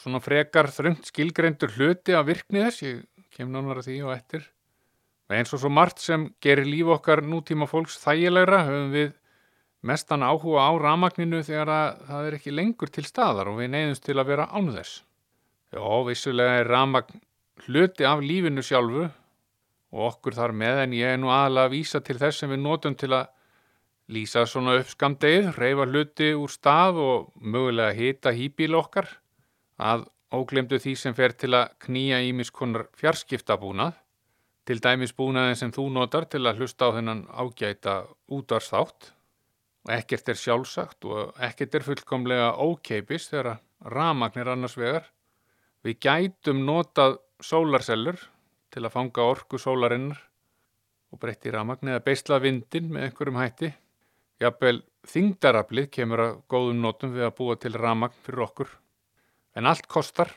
[0.00, 4.46] svona frekar þröngt skilgreindur hluti af virkni þess, ég kem nánar að því og eftir.
[5.28, 9.10] Eins og svo margt sem gerir líf okkar nútíma fólks þægilegra höfum við
[9.84, 14.06] mestan áhuga á rafmagninu þegar að það er ekki lengur til staðar og við neyðumst
[14.06, 15.02] til að vera án þess.
[15.68, 17.20] Já, vissulega er rafmagn
[17.66, 19.04] hluti af lífinu sjálfu
[19.92, 22.64] og okkur þar með en ég er nú aðalega að vísa til þess sem við
[22.64, 23.28] notum til að
[24.08, 29.10] lýsa svona upp skamdegið, reyfa hluti úr stað og mögulega hita hýbíl okkar
[29.76, 33.92] að óglemdu því sem fer til að knýja ímiskonar fjarskiptabúnað,
[34.68, 37.94] til dæmis búnaðin sem þú notar til að hlusta á þennan ágæta
[38.36, 39.12] útvarsþátt
[39.86, 45.06] og ekkert er sjálfsagt og ekkert er fullkomlega ókeipis þegar ramagnir annars vegar.
[45.80, 48.20] Við gætum notað sólarsellur
[48.68, 50.20] til að fanga orku sólarinnar
[51.08, 53.70] og breytti ramagn eða beisla vindin með einhverjum hætti.
[54.42, 58.74] Jafnvel þingdaraflið kemur að góðum notum við að búa til ramagn fyrir okkur.
[59.56, 60.34] En allt kostar.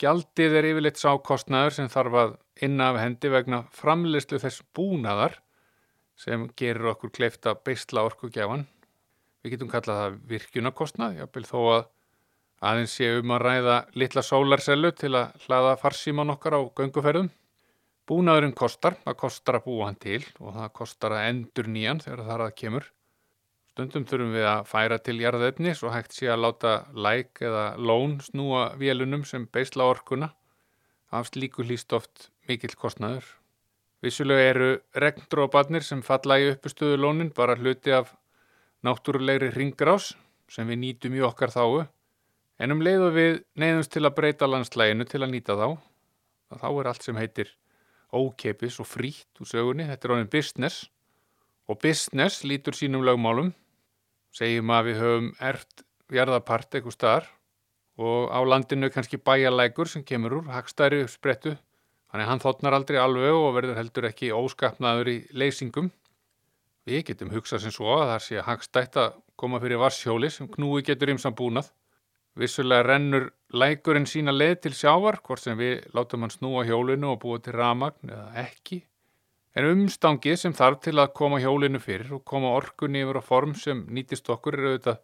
[0.00, 2.30] Gjaldið er yfirleitt sá kostnaður sem þarf að
[2.64, 5.34] inna af hendi vegna framleyslu þess búnaðar
[6.20, 8.64] sem gerir okkur kleift að beisla orku gjafan.
[9.40, 11.82] Við getum kallað það virkjunarkostnað, jafnvel þó að
[12.70, 17.30] aðeins sé um að ræða litla sólarsellu til að hlaða farsíman okkar á gönguferðum.
[18.08, 22.24] Búnaðurinn kostar, það kostar að búa hann til og það kostar að endur nýjan þegar
[22.26, 22.88] það að kemur.
[23.70, 28.16] Stundum þurfum við að færa til jarðefni svo hægt sé að láta læk eða lón
[28.24, 30.32] snúa vélunum sem beisla orkuna.
[31.14, 33.24] Af slíku hlýst oft mikill kostnaður.
[34.02, 34.68] Vissulega eru
[35.04, 38.10] regndróparnir sem falla í uppustuðu lónin bara hluti af
[38.82, 40.14] náttúrulegri ringrás
[40.50, 41.86] sem við nýtum í okkar þáu.
[42.58, 45.68] En um leiðu við neyðumst til að breyta landslæginu til að nýta þá.
[46.58, 47.54] Þá er allt sem heitir
[48.10, 49.86] ókeipis og frítt úr sögunni.
[49.86, 50.88] Þetta er honin business
[51.70, 53.54] og business lítur sínum lögmálum.
[54.34, 57.32] Segjum að við höfum ert jarðapart eitthvað staðar
[58.00, 61.54] og á landinu kannski bæjarlækur sem kemur úr hagstæri sprettu
[62.10, 65.92] Þannig hann þotnar aldrei alveg og verður heldur ekki óskapnaður í leysingum.
[66.88, 70.82] Við getum hugsað sem svo að það sé hagstætt að koma fyrir varshjóli sem knúi
[70.86, 71.70] getur ymsam búnað.
[72.38, 77.20] Vissulega rennur lækurinn sína leið til sjávar, hvort sem við látum hann snúa hjólinu og
[77.22, 78.82] búa til ramagn eða ekki.
[79.58, 83.54] En umstangið sem þarf til að koma hjólinu fyrir og koma orkunni yfir á form
[83.58, 85.00] sem nýtist okkur er auðvitað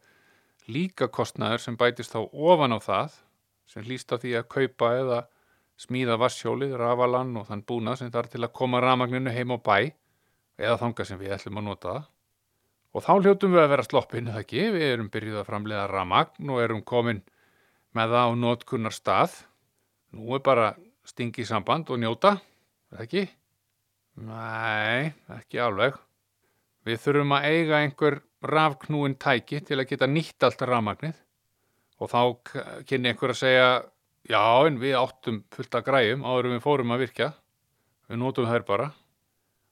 [0.71, 3.17] líka kostnaður sem bætist þá ofan á það
[3.67, 5.21] sem hlýst á því að kaupa eða
[5.77, 9.79] smíða vasshjólið, rafalan og þann búnað sem þarf til að koma ramagninu heim á bæ
[10.57, 12.05] eða þanga sem við ætlum að nota það.
[12.97, 16.53] Og þá hljótum við að vera sloppin eða ekki, við erum byrjuð að framlega ramagn
[16.55, 17.21] og erum komin
[17.97, 19.35] með það á notkunnar stað.
[20.17, 20.71] Nú er bara
[21.05, 22.39] stingi samband og njóta,
[22.95, 23.27] eða ekki?
[24.17, 25.97] Nei, ekki alveg.
[26.87, 31.19] Við þurfum að eiga einhver rafknúin tæki til að geta nýtt allt rafmagnið
[32.01, 32.21] og þá
[32.89, 33.69] kynni einhver að segja
[34.29, 37.33] já en við áttum fullt að græjum áður við fórum að virka.
[38.07, 38.91] Við nótum þær bara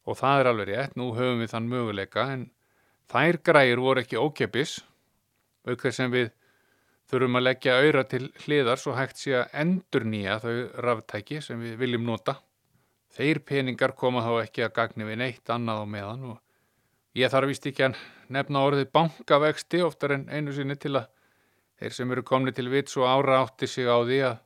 [0.04, 2.48] og það er alveg rétt, nú höfum við þann möguleika en
[3.12, 4.80] þær græjur voru ekki ókeppis
[5.64, 6.32] auk þess sem við
[7.08, 11.60] þurfum að leggja auðra til hliðar svo hægt sé að endur nýja þau raftæki sem
[11.62, 12.36] við viljum nota.
[13.14, 17.52] Þeir peningar koma þá ekki að gagni við neitt annað á meðan og ég þarf
[17.52, 18.00] vist ekki að
[18.34, 21.06] nefna orðið bankavexti oftar en einu sinni til að
[21.78, 24.40] þeir sem eru komni til vits og ára átti sig á því að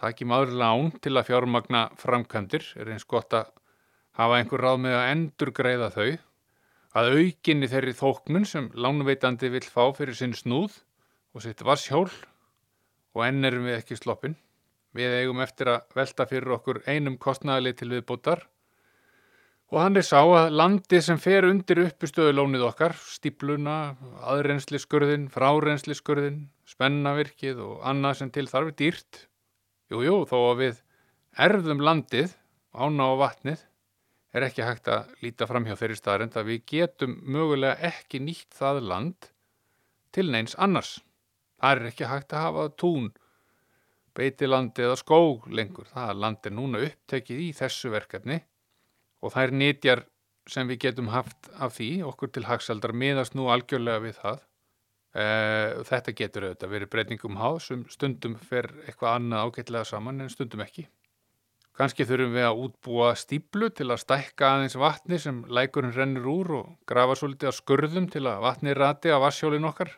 [0.00, 3.52] taki maður lán til að fjármagna framkvæmdir er eins gott að
[4.18, 6.08] hafa einhver ráð með að endur greiða þau
[6.98, 10.80] að aukinni þeirri þóknun sem lánveitandi vil fá fyrir sinn snúð
[11.36, 14.36] og sitt vasshjól og enn erum við ekki sloppin.
[14.98, 18.42] Við eigum eftir að velta fyrir okkur einum kostnæðali til viðbútar
[19.68, 27.60] og hann er sá að landi sem fer undir uppustöðulónið okkar, stípluna, aðrensliskurðin, frárensliskurðin, spennavirkið
[27.66, 29.24] og annað sem til þarf er dýrt.
[29.92, 30.80] Jú, jú, þó að við
[31.44, 32.32] erfðum landið,
[32.72, 33.66] ána á vatnið,
[34.32, 38.56] er ekki hægt að líta fram hjá þeirri staðrind að við getum mögulega ekki nýtt
[38.56, 39.30] það land
[40.16, 40.98] til neins annars.
[41.60, 43.12] Það er ekki hægt að hafa tún,
[44.18, 45.88] beitilandi eða skóg lengur.
[45.92, 48.40] Það land er núna upptekið í þessu verkefni
[49.22, 50.04] og er nýtjar
[50.48, 54.44] sem við getum haft af því, okkur til hagsaldar miðast nú algjörlega við það.
[55.18, 60.32] Uh, þetta getur auðvitað verið breytingum háð sem stundum fer eitthvað annað ágætlega saman en
[60.32, 60.84] stundum ekki.
[61.78, 66.52] Kanski þurfum við að útbúa stíplu til að stækka aðeins vatni sem lækurinn rennur úr
[66.58, 69.92] og grafa svolítið að skurðum til að vatni rati á vassjólin okkar.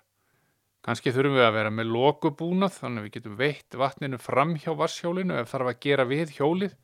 [0.81, 4.71] Kanski þurfum við að vera með lokubúnað þannig að við getum veitt vatninu fram hjá
[4.79, 6.77] vassjólinu ef þarf að gera við hjólið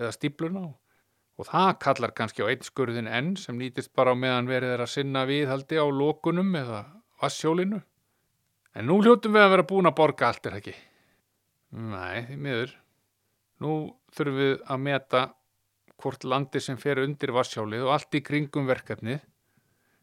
[0.00, 0.62] eða stípluna
[1.36, 4.84] og það kallar kannski á einn skurðin enn sem nýtist bara á meðan verið er
[4.84, 6.80] að sinna viðhaldi á lokunum eða
[7.20, 7.82] vassjólinu.
[8.72, 10.74] En nú hljóttum við að vera búin að borga allt er ekki.
[11.76, 12.72] Nei, því miður.
[13.60, 13.74] Nú
[14.16, 15.22] þurfum við að meta
[16.02, 19.20] hvort landi sem fer undir vassjálið og allt í kringum verkefnið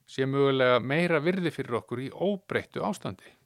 [0.09, 3.38] sé mögulega meira virði fyrir okkur í óbreyttu ástandi.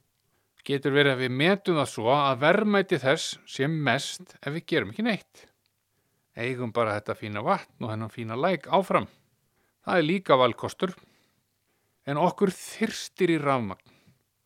[0.64, 4.94] Getur verið að við metum það svo að verðmæti þess sé mest ef við gerum
[4.94, 5.42] ekki neitt.
[6.34, 9.06] Eigum bara þetta fína vatn og hennan fína læk áfram.
[9.84, 10.94] Það er líka valkostur.
[12.08, 13.92] En okkur þyrstir í rafmagn.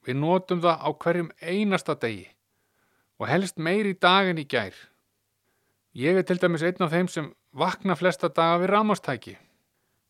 [0.07, 2.29] Við notum það á hverjum einasta degi
[3.19, 4.75] og helst meir í dag en í gær.
[5.99, 9.35] Ég er til dæmis einn af þeim sem vakna flesta daga við rámastæki.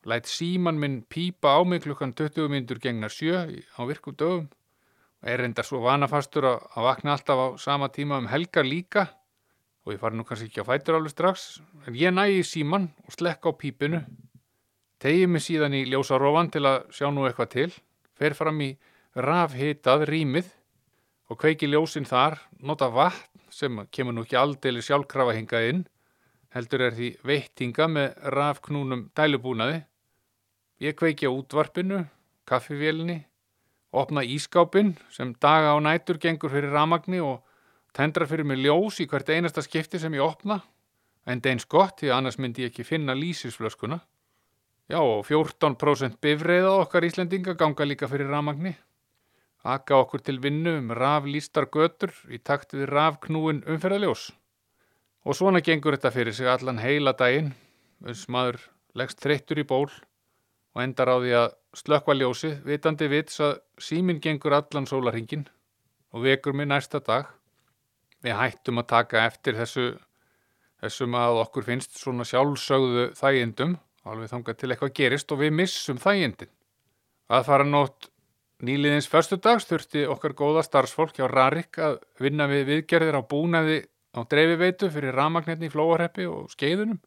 [0.08, 4.48] Lætt síman minn pípa á mig klukkan 20 minnur gengnar sjö á virkum dögum.
[5.22, 9.08] Er enda svo vanafastur að vakna alltaf á sama tíma um helgar líka
[9.84, 11.60] og ég fari nú kannski ekki á fætur alveg strax.
[11.86, 14.04] En ég nægi síman og slekka á pípinu.
[15.00, 17.70] Tegið mig síðan í ljósarofan til að sjá nú eitthvað til.
[18.18, 18.74] Fer fram í
[19.14, 20.50] rafhitað rýmið
[21.28, 25.82] og kveiki ljósin þar, nota vatn sem kemur nú ekki aldeilig sjálfkrafa hingað inn,
[26.54, 29.82] heldur er því veittinga með rafknúnum dælubúnaði.
[30.84, 32.04] Ég kveiki á útvarpinu,
[32.48, 33.24] kaffivélni,
[33.92, 37.44] opna ískápin sem daga á nætur gengur fyrir ramagni og
[37.92, 40.60] tendra fyrir mig ljós í hvert einasta skipti sem ég opna,
[41.26, 44.00] en deins gott því annars myndi ég ekki finna lýsisflöskuna.
[44.88, 48.76] Já og 14% bifreiða okkar Íslendinga ganga líka fyrir ramagni
[49.64, 54.30] aka okkur til vinnu um raflýstar götur í takt við rafknúin umferðaljós.
[55.26, 57.52] Og svona gengur þetta fyrir sig allan heila daginn,
[58.00, 58.60] uns maður
[58.94, 61.48] leggst þreyttur í ból og endar á því að
[61.78, 65.46] slökva ljósið, vitandi vits að síminn gengur allan sólarhingin
[66.12, 67.30] og vekur mig næsta dag.
[68.24, 69.88] Við hættum að taka eftir þessu,
[70.82, 73.76] þessum að okkur finnst svona sjálfsögðu þægindum,
[74.08, 76.50] alveg þangað til eitthvað gerist og við missum þægindin.
[77.28, 78.10] Að fara nótt
[78.58, 83.76] Nýliðins förstu dags þurfti okkar góða starfsfólk hjá Rarik að vinna við viðgerðir á búnaði
[84.18, 86.98] á dreifiveitu fyrir ramagnetni í flóarheppi og skeiðunum.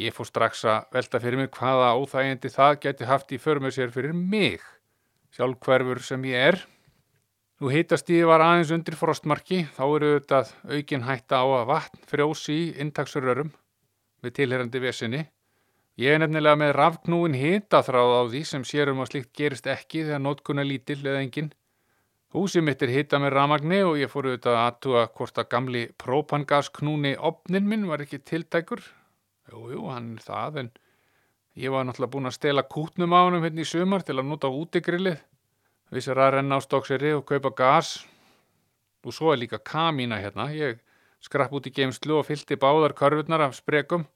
[0.00, 3.90] Ég fór strax að velta fyrir mig hvaða óþægindi það geti haft í förmur sér
[3.92, 4.62] fyrir mig,
[5.36, 6.62] sjálfhverfur sem ég er.
[7.60, 10.40] Nú hitastíði var aðeins undir frostmarki, þá eru þetta
[10.72, 13.52] aukin hætta á að vatn frjósi í intaksurörum
[14.24, 15.20] við tilherandi vesinni.
[16.00, 20.24] Ég er nefnilega með rafknúin hitaþráð á því sem sérum að slíkt gerist ekki þegar
[20.24, 21.52] nótkunna lítill eða enginn.
[22.32, 25.84] Húsið mitt er hita með ramagni og ég fór auðvitað að aðtúa hvort að gamli
[26.00, 28.80] propangasknúni opnin minn var ekki tiltækur.
[29.50, 30.70] Jú, jú, hann er það, en
[31.58, 34.50] ég var náttúrulega búin að stela kútnum á hann hérna í sumar til að nota
[34.52, 35.18] útigrillið.
[35.92, 37.96] Vissar að renna á stókseri og kaupa gas.
[39.02, 40.48] Og svo er líka kamína hérna.
[40.54, 40.78] Ég
[41.20, 44.06] skrapp út í geimslu og fylgti báðar körfurnar af sprekum.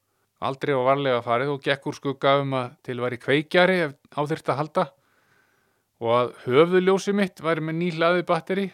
[0.41, 4.51] Aldrei á varlega farið og gekk úr skugga um að til væri kveikjari ef áþyrst
[4.53, 4.85] að halda
[6.05, 8.67] og að höfðuljósi mitt væri með nýlaði batteri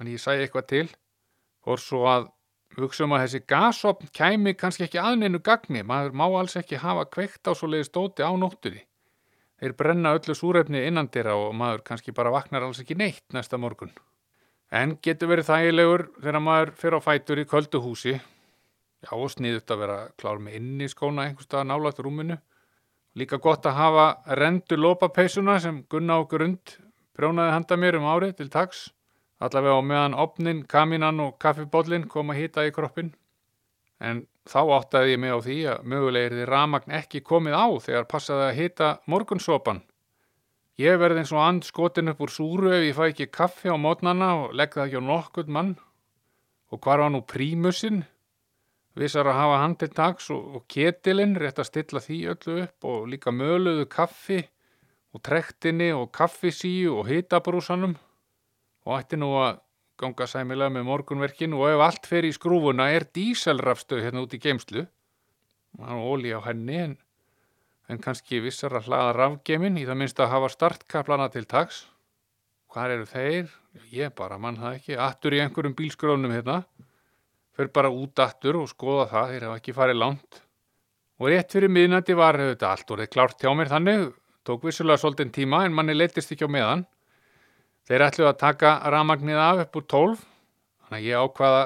[0.00, 0.88] en ég sæði eitthvað til
[1.64, 2.28] og svo að
[2.84, 5.82] hugsa um að þessi gasopn kæmi kannski ekki aðneinu gagni.
[5.86, 8.84] Maður má alls ekki hafa kveikt á svo leiði stóti á nóttuði
[9.60, 13.92] þeir brenna öllu súrefni innandira og maður kannski bara vaknar alls ekki neitt næsta morgun.
[14.72, 19.82] En getur verið þægilegur þegar maður fyrir á fætur í kölduhúsi já og sniðut að
[19.82, 22.38] vera klár með inn í skóna einhverstað nálat rúminu.
[23.18, 24.06] Líka gott að hafa
[24.38, 26.76] rendu lópapeisuna sem gunna á grund
[27.16, 28.88] prjónaði handa mér um árið til tags.
[29.40, 33.14] Allavega á meðan opnin, kaminan og kaffibóllin kom að hýta í kroppin.
[34.00, 38.08] En þá áttaði ég mig á því að mögulegir því ramagn ekki komið á þegar
[38.10, 39.80] passaði að hýta morgunsopan.
[40.80, 43.76] Ég verði eins og and skotin upp úr súru ef ég fæ ekki kaffi á
[43.80, 45.74] mótnana og legg það ekki á nokkuð mann.
[46.72, 48.04] Og hvar var nú prímusinn?
[48.96, 53.32] Vissar að hafa dags og, og ketilinn rétt að stilla því öllu upp og líka
[53.32, 54.42] möluðu kaffi
[55.14, 57.96] og trektinni og kaffisíu og hitabrúsanum
[58.86, 59.60] og ætti nú að
[60.00, 64.40] ganga sæmilega með morgunverkin og ef allt fer í skrúfuna er díselrafstöð hérna út í
[64.40, 64.86] geimslu
[65.78, 66.94] og óli á henni en,
[67.88, 71.84] en kannski vissar að hlaða rafgemin í það minnst að hafa startkaplana til tags.
[72.70, 73.50] Hvað eru þeir?
[73.90, 74.96] Ég bara mann það ekki.
[74.98, 76.62] Attur í einhverjum bílskrónum hérna
[77.60, 80.40] fyrir bara út aftur og skoða það, þeir hafa ekki farið langt.
[81.20, 84.06] Og rétt fyrir miðnætti var þetta allt orðið klárt hjá mér þannig,
[84.48, 86.86] tók vissulega svolítinn tíma en manni leytist ekki á meðan.
[87.90, 90.20] Þeir ætluði að taka ramagnið af upp úr tólf,
[90.86, 91.62] þannig að ég ákvaða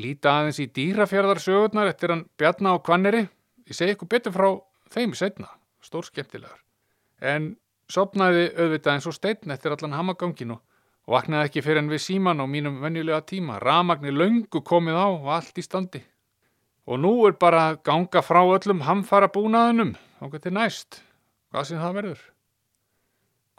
[0.00, 3.20] líta aðeins í dýrafjörðarsögurnar eftir hann bjarna á kvanneri.
[3.68, 4.48] Ég segi ykkur betur frá
[4.96, 5.50] þeim í setna,
[5.84, 6.56] stór skemmtilegar.
[7.20, 7.52] En
[7.84, 12.40] sopnaði auðvitað eins og steitn eftir allan hamaganginu og vaknaði ekki fyrir en við síman
[12.40, 13.60] á mínum venjulega tíma.
[13.60, 16.00] Ramagni löngu komið á og allt í standi.
[16.88, 21.02] Og nú er bara að ganga frá öllum hamfara búnaðunum, okkur til næst,
[21.52, 22.30] hvað sem það verður.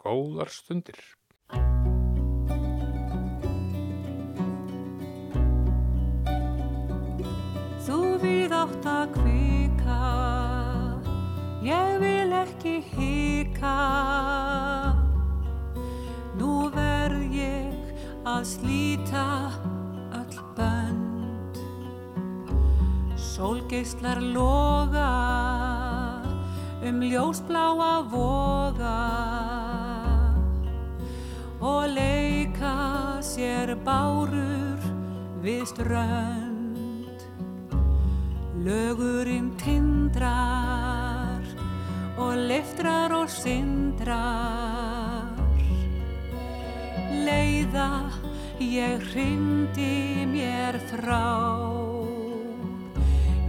[0.02, 0.98] Góðar stundir.
[8.64, 10.02] Við átt að kvika,
[11.64, 13.76] ég vil ekki hika.
[16.38, 17.74] Nú verð ég
[18.24, 19.26] að slíta
[20.16, 21.60] öll bönd.
[23.16, 25.10] Sólgeislar loga
[26.84, 28.96] um ljósbláa voga
[31.60, 34.80] og leika sér bárur
[35.42, 36.43] við strönd.
[38.64, 41.44] Lögurinn tindrar
[42.16, 45.36] og liftrar og sindrar.
[47.26, 47.90] Leiða
[48.64, 51.28] ég hrindi mér frá.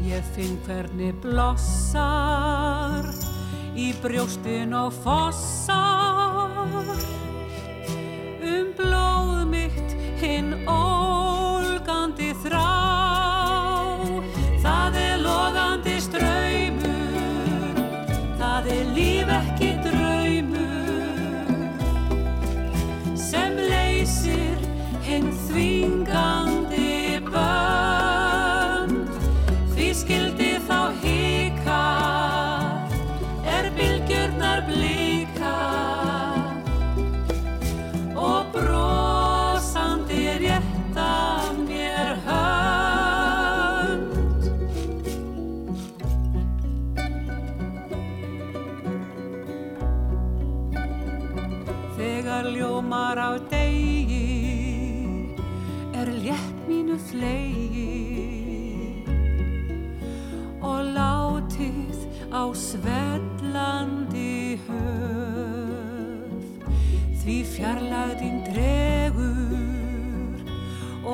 [0.03, 3.07] Ég finn hvernig blossar
[3.71, 6.91] í brjóstin og fossar.
[8.43, 11.14] Um blóð mitt hinn ólgandi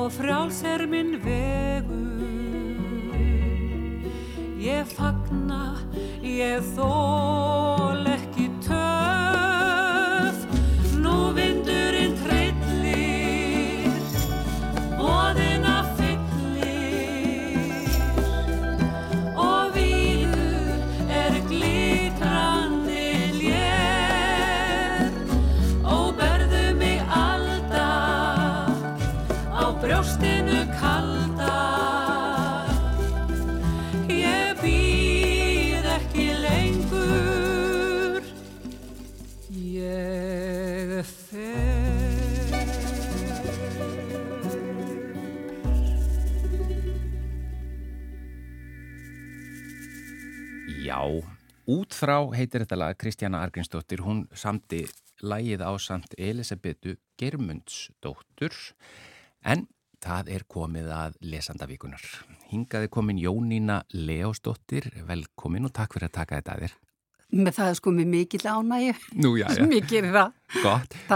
[0.02, 1.92] og frjáls er minn vegur.
[4.58, 5.76] Ég fagna,
[6.26, 8.11] ég þól
[52.02, 54.80] útþrá heitir þetta lag Kristjana Argrinsdóttir, hún samti
[55.22, 58.56] lagið á samt Elisabetu Germundsdóttur
[59.46, 59.68] en
[60.02, 62.02] það er komið að lesandavíkunar.
[62.50, 66.74] Hingaði komin Jónína Leósdóttir, velkomin og takk fyrir að taka þetta að þér.
[67.32, 68.08] Með það sko með
[69.38, 69.54] já, já.
[69.56, 70.38] sem ég gerir það.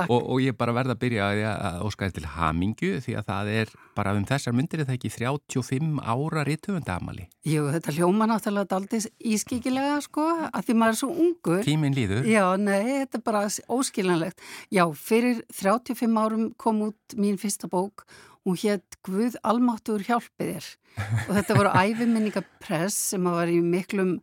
[0.08, 3.50] Og, og ég bara verða að byrja að, að óska til hamingju því að það
[3.52, 7.26] er bara um þessar myndir er það ekki 35 ára rítuðundamali.
[7.46, 11.60] Jú, þetta hljóma náttúrulega daldið ískikilega sko, að því maður er svo ungur.
[11.66, 12.24] Tíminn líður.
[12.30, 13.44] Já, nei, þetta er bara
[13.76, 14.48] óskiljanlegt.
[14.72, 18.06] Já, fyrir 35 árum kom út mín fyrsta bók,
[18.46, 24.16] hún hétt Guð almáttur hjálpið þér og þetta voru æfiminningapress sem var í miklum,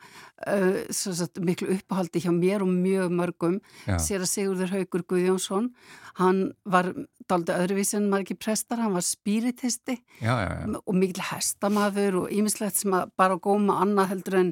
[0.48, 3.60] uh, sagt, miklu uppáhaldi hjá mér og mjög mörgum.
[3.88, 3.98] Já.
[4.02, 5.72] Sér að Sigurður Haugur Guðjónsson,
[6.20, 6.92] hann var
[7.32, 10.80] daldið öðruvísi en margir prestar, hann var spíritisti Já, já, já.
[10.84, 14.50] og mikil hestamaður og ýmislegt sem að bara góma annað heldur en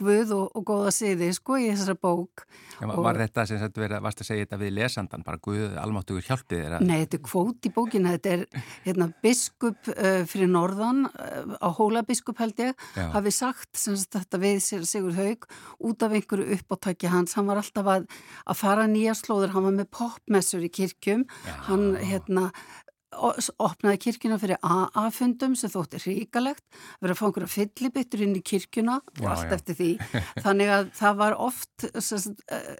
[0.00, 2.46] Guð og, og góða siði sko í þessari bók.
[2.82, 6.24] Og- var þetta sem sagt verið, varst að segja þetta við lesandan, bara Guð almáttugur
[6.26, 6.78] hjálpið þér.
[6.82, 11.63] Nei, þetta er kvót í bókina, þetta er hérna, biskup uh, fyrir norðan, uh, á
[11.78, 13.08] hólabiskup held ég, Já.
[13.14, 15.48] hafi sagt sem sagt, þetta við Sig- Sigurð Haug
[15.80, 18.08] út af einhverju uppáttæki hans, hann var alltaf að,
[18.46, 21.54] að fara nýja slóður, hann var með popmessur í kirkjum, Já.
[21.68, 22.50] hann hérna
[23.62, 26.64] opnaði kirkjuna fyrir AA-fundum sem þótti hríkalegt,
[27.02, 29.54] verið að fá einhverja fyllibittur inn í kirkjuna og allt já.
[29.58, 29.90] eftir því.
[30.44, 32.70] Þannig að það var oft, sem uh,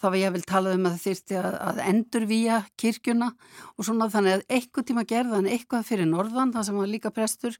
[0.00, 3.30] það var ég vil talað um að það þyrfti að, að endurvíja kirkjuna
[3.76, 7.14] og svona þannig að eitthvað tíma gerði hann eitthvað fyrir norðan, það sem var líka
[7.14, 7.58] prestur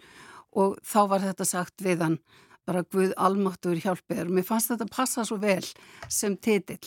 [0.57, 2.19] og þá var þetta sagt við hann
[2.71, 5.65] bara Guð almáttur hjálpið og mér fannst þetta passa svo vel
[6.11, 6.79] sem titill.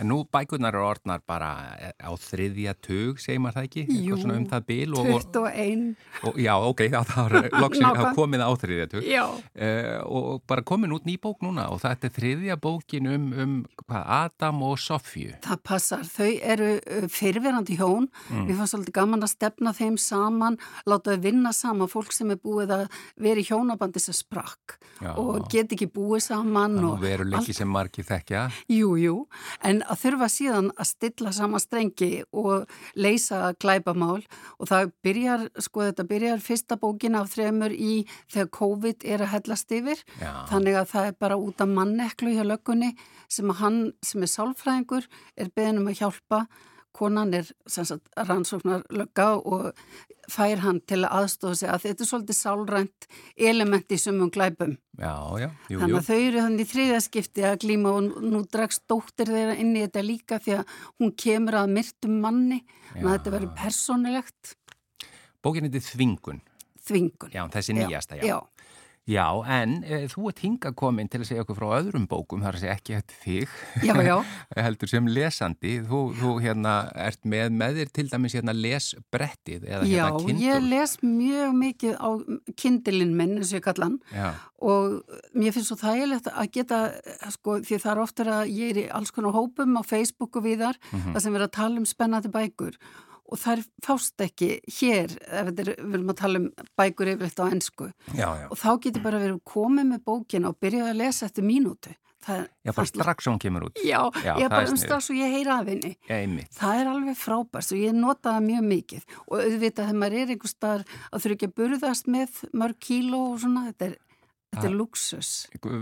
[0.00, 1.50] En nú bækurnar eru orðnar bara
[1.96, 3.84] á þriðja tug, segir maður það ekki?
[4.06, 4.18] Jú.
[4.26, 5.84] Um það bil og, og, 21.
[6.28, 8.02] og já, ok, það loksinn Nákvæm.
[8.02, 9.24] að komið á þriðja tug Já.
[9.28, 13.54] uh, og bara komin út ný bók núna og þetta er þriðja bókin um, um
[13.84, 15.36] hvað, Adam og Sofju.
[15.44, 16.04] Það passar.
[16.08, 18.08] Þau eru uh, fyrirverandi hjón.
[18.30, 18.46] Mm.
[18.48, 20.58] Mér fannst svolítið gaman að stefna þeim saman,
[20.88, 22.86] láta þau vinna saman fólk sem er búið að
[23.22, 25.12] vera í hjónabandi sem sprakk Já.
[25.14, 26.76] og get ekki búið saman.
[26.76, 28.44] Þannig og veruleiki sem margir þekkja.
[28.72, 29.16] Jú, jú,
[29.66, 32.66] en að þurfa síðan að stilla sama strengi og
[32.98, 34.22] leysa glæpamál
[34.58, 39.32] og það byrjar, sko þetta byrjar fyrsta bókin af þremur í þegar COVID er að
[39.34, 40.32] hellast yfir Já.
[40.50, 42.94] þannig að það er bara út af manneklu hjá löggunni
[43.28, 46.46] sem að hann sem er sálfræðingur er beðin um að hjálpa
[46.96, 49.68] konan er sagt, rannsóknar lögga og
[50.32, 53.06] fær hann til að aðstofa sig að þetta er svolítið sálrænt
[53.50, 54.74] element í sumum glæpum.
[54.98, 56.00] Já, já, jú, Þannig jú.
[56.00, 59.74] að þau eru þannig í þriðja skipti að glíma og nú dregst dóttir þeirra inn
[59.76, 64.56] í þetta líka því að hún kemur að myrtum manni þannig að þetta verður persónulegt
[65.46, 66.40] Bókin heitir Þvingun.
[66.86, 67.30] þvingun.
[67.34, 68.24] Já, þessi nýjasta, já.
[68.26, 68.38] Já,
[69.06, 72.56] Já, en e, þú ert hinga komin til að segja okkur frá öðrum bókum, þar
[72.58, 73.52] að segja ekki eftir þig.
[73.86, 74.16] já, já.
[74.66, 76.72] heldur sem lesandi, þú, þú hérna
[77.06, 80.42] ert með með þér til dæmis hérna lesbrettið eða Já, hérna kindul.
[80.48, 82.08] ég les mjög mikið á
[82.58, 84.28] kindilinn minn, eins og ég kalla hann, Já,
[84.66, 84.98] og
[85.38, 86.82] mér finnst svo þægilegt að geta,
[87.36, 90.48] sko, því það er oftar að ég er í alls konar hópum á Facebook og
[90.50, 91.12] viðar, Mhm.
[91.14, 92.74] það sem verður að tala um spennandi bækur
[93.26, 96.48] og þær fást ekki hér, ef þetta er, við erum að tala um
[96.78, 98.46] bækur yfirleitt á ennsku já, já.
[98.48, 101.94] og þá getur bara verið komið með bókina og byrjaði að lesa eftir mínútu.
[102.26, 103.76] Það, Já, bara strax sem hún kemur út.
[103.86, 105.92] Já, Já, ég bara er um strax og ég heyra af henni.
[106.10, 106.16] Já.
[106.56, 110.32] Það er alveg frábært og ég nota það mjög mikið og auðvitað þegar maður er
[110.34, 113.94] einhver staðar að þurfa ekki að burðast með mörg kíló og svona, þetta er,
[114.56, 115.30] þetta er Það- luxus.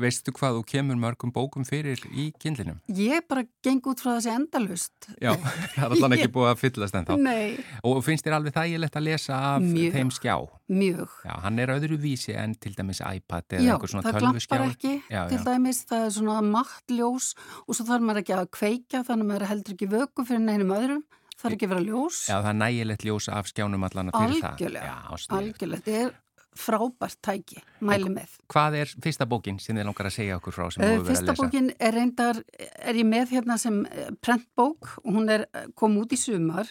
[0.04, 2.80] Veistu hvað þú kemur mörgum bókum fyrir í kindlinum?
[2.90, 5.08] Ég bara geng út frá þessi endalust.
[5.22, 5.32] Já,
[5.78, 7.14] það er allan ekki búið að fyllast en þá.
[7.22, 7.56] Nei,
[7.86, 9.94] Og finnst þér alveg þægilegt að lesa af Mjög.
[9.96, 10.36] þeim skjá?
[10.74, 11.10] mjög.
[11.28, 14.48] Já, hann er öðru vísi en til dæmis iPad eða Já, einhver svona það tölvuskjá.
[14.56, 15.44] glampar ekki Já, til já.
[15.44, 17.26] dæmis, það er svona mattljós
[17.68, 20.40] og svo þarf maður ekki að kveika þannig að maður er heldur ekki vöku fyrir
[20.46, 21.02] neinum öðrum.
[21.36, 22.18] þarf ekki að vera ljós.
[22.30, 24.54] Já, það er nægilegt ljós af skjánum allan fyrir það.
[24.54, 26.10] Algjörlega, Já, algjörlega.
[26.54, 28.36] Frábært tæki, mæli með.
[28.52, 31.02] Hvað er fyrsta bókin sem þið langar að segja okkur frá sem Uh, þú hefur
[31.02, 31.42] verið að Fyrsta lesa?
[31.42, 32.40] bókin er reyndar,
[32.78, 36.70] er ég með hérna sem eh, prentbók og hún er eh, kom út í sumar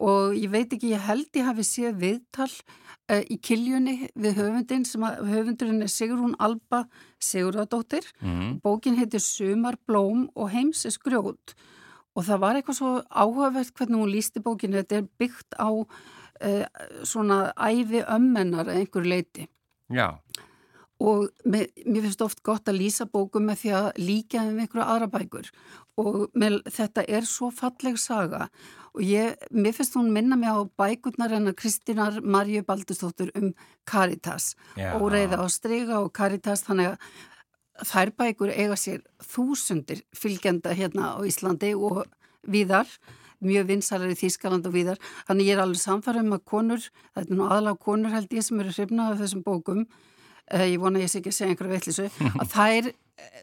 [0.00, 4.86] og ég veit ekki, ég held ég hafi séð viðtal uh, í kiljunni við höfundin
[4.88, 6.86] sem að höfundurinn er Sigrún Alba
[7.20, 8.06] Sigurðardóttir.
[8.24, 8.60] Mm.
[8.64, 11.54] Bókin heitir Sumar, blóm og heims er skrjót
[12.16, 14.80] og það var eitthvað svo áhugavert hvernig hún lísti bókinu.
[14.80, 15.70] Þetta er byggt á
[16.44, 16.64] uh,
[17.04, 19.48] svona æfi ömmennar að einhverju leiti
[19.90, 20.20] Já,
[21.00, 24.88] og mér, mér finnst oft gott að lýsa bókum með því að líka um einhverja
[24.92, 25.48] aðra bækur.
[26.00, 28.48] Og með, þetta er svo falleg saga.
[28.92, 33.54] Og ég, mér finnst hún minna mig á bækurnar en að Kristínar Marju Baldustóttur um
[33.88, 34.54] Caritas.
[34.76, 34.92] Já.
[35.00, 41.18] óreiða á strega og Caritas þannig að þær bækur eiga sér þúsundir fylgjenda hérna á
[41.24, 42.04] Íslandi og
[42.44, 42.90] víðar
[43.44, 45.00] mjög vinsalar í Þýskaland og víðar.
[45.28, 48.46] Þannig ég er alveg samfærum um að konur þetta er nú aðalega konur held ég
[48.46, 49.84] sem eru hrifnað af þessum bókum.
[50.50, 52.08] Eh, ég vona ég sé ekki að segja einhverju veitlisu
[52.42, 52.92] að þær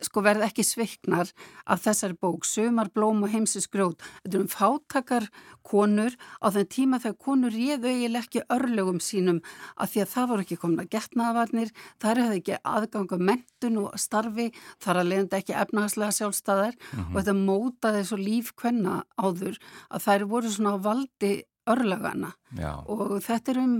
[0.05, 1.31] sko verð ekki sviknar
[1.65, 4.01] af þessari bók Sumar, blóm og heimsins grjót.
[4.23, 5.27] Þetta er um fátakar
[5.67, 6.15] konur.
[6.43, 9.41] Á þenn tíma þegar konur réðu eiginlega ekki örlögum sínum
[9.75, 11.73] af því að það voru ekki komin að getnaðavarnir
[12.03, 14.47] þær hefði ekki aðganga mentun og starfi
[14.83, 19.59] þar að leiðandi ekki efnahagslega sjálfstæðar og þetta mótaði svo líf kvenna áður
[19.89, 21.33] að þær voru svona á valdi
[21.67, 22.71] örlögana já.
[22.87, 23.77] og þetta er um,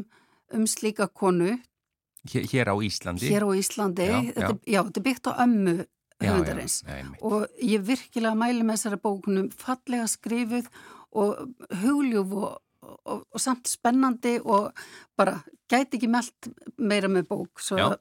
[0.53, 1.57] um slíka konu
[2.33, 3.29] Hér, hér á Íslandi.
[3.31, 4.73] hér á Íslandi, Já, þetta, já.
[4.75, 5.75] já, þetta er byggt á ömmu
[6.17, 6.77] höfundarins
[7.21, 10.65] og ég virkilega mæli með þessari bókunum fallega skrifuð
[11.13, 11.43] og
[11.83, 12.55] hugljúf og,
[13.05, 14.71] og, og samt spennandi og
[15.17, 15.37] bara
[15.69, 17.93] gæti ekki meld meira með bók svo,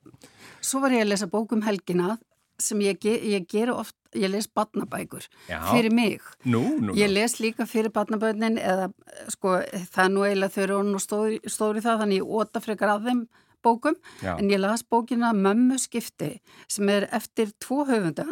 [0.64, 2.16] svo var ég að lesa bók um helgina
[2.58, 5.60] sem ég, ég gera oft ég les badnabækur Já.
[5.74, 7.14] fyrir mig Nú, nú, Ég nú.
[7.18, 8.88] les líka fyrir barnabönnin eða
[9.28, 9.58] sko
[9.92, 13.10] það er nú eiginlega þau eru nú stóri, stóri það þannig ég óta frekar að
[13.10, 13.20] þeim
[13.66, 14.36] bókum Já.
[14.38, 16.36] en ég las bókina Mömmu skipti
[16.70, 18.26] sem er eftir tvo höfunda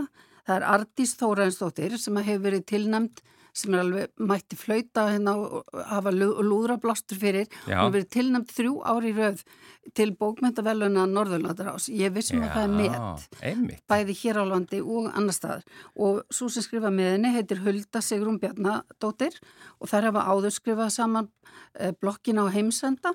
[0.47, 3.22] það er Ardís Þóraðinsdóttir sem hefur verið tilnæmt
[3.55, 7.76] sem er alveg mætti flauta hérna og hafa lú- lúðrablástur fyrir Já.
[7.78, 9.45] hefur verið tilnæmt þrjú ári röð
[9.95, 13.85] til bókmyndaveluna Norðurlandarás ég vissum að það er met einmitt.
[13.87, 15.62] bæði hér á landi og annar staðar
[15.95, 19.39] og svo sem skrifa með henni heitir Hulda Sigrun Bjarnadóttir
[19.78, 21.30] og þær hafa áður skrifað saman
[21.78, 23.14] eh, blokkina á heimsenda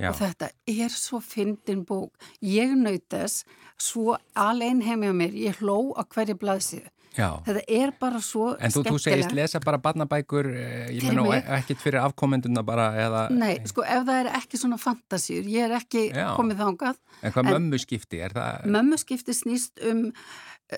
[0.00, 0.10] Já.
[0.12, 3.44] og þetta er svo fyndin bók ég naut þess
[3.80, 7.40] svo alveg heimja mér, ég hló á hverju blaðsíðu Já.
[7.42, 11.50] þetta er bara svo En þú, þú segist lesa bara barnabækur, eh, ég meina og
[11.58, 13.24] ekkit fyrir afkomenduna bara eða...
[13.34, 16.28] Nei, sko ef það er ekki svona fantasíur, ég er ekki Já.
[16.38, 18.70] komið þangað En hvað mömmu skipti, er það...
[18.76, 20.06] Mömmu skipti snýst um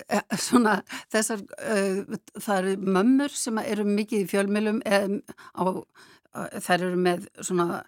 [0.01, 0.79] uh, svona
[1.13, 5.17] þessar, uh, það eru mömmur sem eru mikið í fjölmjölum um,
[5.53, 7.83] á, uh, þær eru með svona,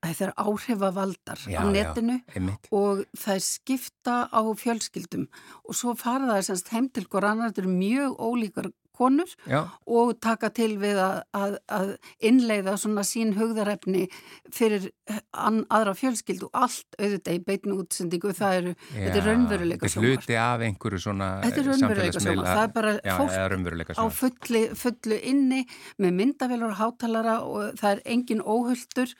[0.00, 1.70] þær eru áhrifavaldar Já, á já.
[1.74, 2.68] netinu Einmitt.
[2.72, 5.26] og þær skipta á fjölskyldum
[5.68, 8.70] og svo fara þær semst heim til hver annar, þetta eru mjög ólíkar
[9.00, 14.02] konur Já, og taka til við að, að, að innleiða svona sín hugðarefni
[14.52, 14.90] fyrir
[15.32, 19.88] an, aðra fjölskyldu og allt auðvitað í beitnu útsendingu það eru, þetta er já, raunveruleika
[19.88, 22.50] Þetta er hluti af einhverju svona er samfélagsmiðla- sjónvarp.
[22.50, 25.62] Það er bara já, fólk á fulli, fullu inni
[25.96, 29.16] með myndavelur og hátalara og það er engin óhulltur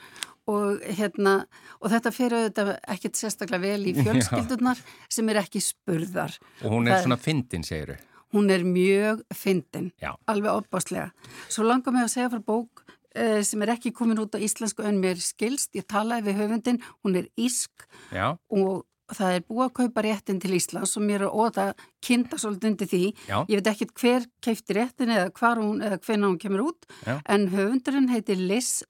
[0.51, 1.35] og hérna
[1.81, 4.03] og þetta fyrir auðvitað ekkert sérstaklega vel í Já.
[4.05, 6.37] fjölskyldunar sem er ekki spurðar.
[6.65, 8.07] Og hún er Það- svona fyndin, segir þau.
[8.31, 10.13] Hún er mjög fyndin, Já.
[10.31, 11.09] alveg opbáslega.
[11.51, 12.85] Svo langar mig að segja frá bók
[13.15, 16.79] eh, sem er ekki komin út á íslensku en mér skilst, ég talaði við höfundin,
[17.03, 21.25] hún er ísk Já, og það er búið að kaupa réttin til Íslands og mér
[21.27, 21.65] er óta
[22.07, 23.01] kynnta svolítið undir því.
[23.27, 23.41] Já.
[23.51, 27.17] Ég veit ekkit hver keifti réttin eða hún eða hvenna hún kemur út Já.
[27.27, 28.85] en höfundurinn heitir Liz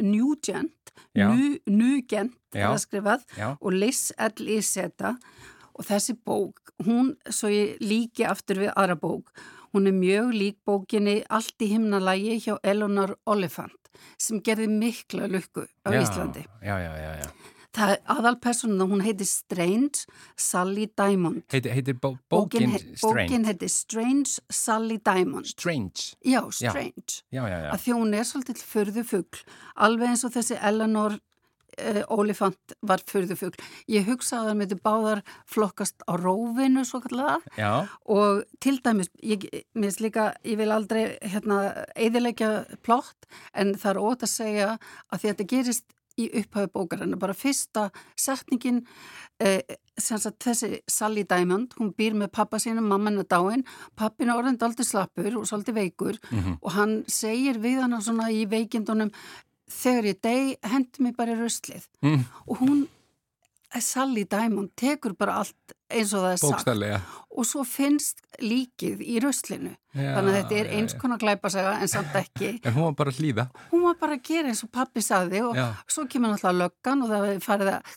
[0.00, 0.62] Nugent, Já.
[0.62, 0.70] Nu-
[1.14, 5.14] Nugent er það skrifað já, og Liz L.I.Z.
[5.74, 9.32] og þessi bók, hún, svo ég líki aftur við aðra bók,
[9.74, 13.76] hún er mjög lík bókinni Allt í himnalægi hjá Eleanor Oliphant
[14.18, 16.44] sem gerði mikla lukku á já, Íslandi.
[16.62, 17.28] Já, já, já, já.
[17.76, 20.06] Það er aðalpersonuna, hún heitir Strange
[20.40, 21.42] Sally Diamond.
[21.52, 23.28] Heitir, heitir bó, bókin, he- Strange?
[23.28, 25.46] bókin heitir Strange Sally Diamond.
[25.46, 26.70] Strange, Já, Já.
[26.70, 27.22] Strange.
[27.30, 27.70] já, já, já.
[27.74, 29.42] Að því hún er svolítið fyrðu fugl.
[29.76, 31.18] Alveg eins og þessi Eleanor
[31.78, 33.60] uh, Oliphant var fyrðu fugl.
[33.86, 39.44] Ég hugsaði að myndi báðar flokkast á rófinu svo kallega Já, og til dæmis, ég,
[39.76, 44.72] mér líka, ég vil aldrei hérna eðilegja plott en það er ótt að segja
[45.12, 45.84] að því að þetta gerist
[46.18, 47.88] í upphafi bókarinnar, bara fyrsta
[48.18, 48.82] setningin
[49.40, 49.62] eh,
[49.98, 53.64] sagt, þessi Sally Diamond, hún býr með pappa sínum, mamman er dáin,
[53.98, 56.20] pappin er orðin aldrei slappur og svolítið veikur
[56.60, 59.12] og hann segir við hana svona í veikindunum
[59.68, 61.88] þegar ég deg, hendi mig bara í ruslið.
[62.02, 62.24] Mm.
[62.46, 62.86] og hún
[63.84, 66.52] Sally Diamond tekur bara allt eins og það er sagt.
[66.52, 67.00] Bókstallega.
[67.38, 69.74] og svo finnst líkið í ruslinu.
[69.94, 72.50] Já, þannig að þetta er eins konar glæpasaga en samt ekki.
[72.66, 73.46] En hún var bara að hlýða.
[73.70, 75.66] hún var bara að gera eins og pappi sagði og Já.
[75.86, 77.96] svo kemur náttúrulega löggan og það farið að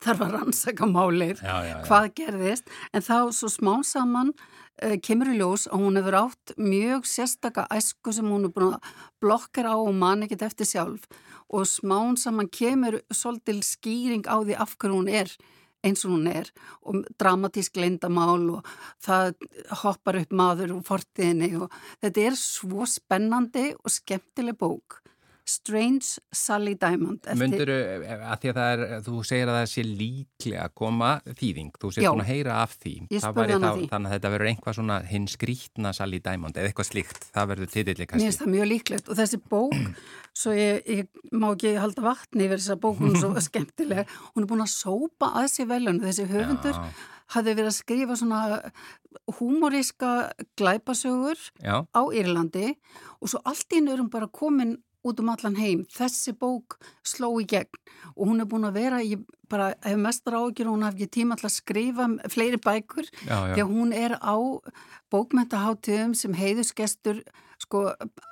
[0.00, 2.70] þarf að rannsaka málið Já, já, hvað gerðist.
[2.96, 7.66] En þá svo smán saman uh, kemur í ljós að hún hefur átt mjög sérstaka
[7.76, 11.04] æsku sem hún er búin að blokkar á og man ekkert eftir sjálf
[11.50, 15.32] og smán saman kemur svolítil skýring á því af hverju hún er
[15.84, 16.50] eins og hún er
[16.82, 18.72] og dramatísk leindamál og
[19.02, 19.34] það
[19.82, 21.70] hoppar upp maður og fortiðinni og
[22.02, 25.00] þetta er svo spennandi og skemmtileg bók
[25.46, 29.82] Strange Sally Diamond eftir- Mundur, að því að það er, þú segir að það sé
[29.84, 32.10] líklega að koma þýðing, þú Já.
[32.12, 32.94] búin að heyra af því.
[33.10, 33.34] Það
[33.70, 33.88] þá- því.
[33.90, 37.70] Þannig að þetta verður einhvað svona hinn skrítna Sally Diamond eða eitthvað slíkt, það verður
[37.74, 38.26] titilli Mér kannski.
[38.30, 39.94] finnst það mjög líklegt og þessi bók,
[40.34, 44.42] svo ég, ég má ekki halda vatni yfir þessa bók, hún er svo skemmtileg, hún
[44.44, 46.90] er búin að sópa að sér velun, þessi höfundur Já.
[47.34, 48.72] hafði verið að skrifa svona
[49.38, 52.74] húmoríska glæpasögur Já, á Írlandi
[53.20, 54.76] og svo allt í hún bara komin
[55.06, 55.84] út um allan heim.
[55.92, 57.80] Þessi bók sló í gegn
[58.14, 61.10] og hún er búin að vera, ég bara hef mestar ágjur og hún haf ekki
[61.18, 63.54] tíma til að skrifa fleiri bækur já, já.
[63.54, 64.36] því að hún er á
[65.10, 67.24] bókmentaháttíðum sem heiðusgestur
[67.60, 67.88] sko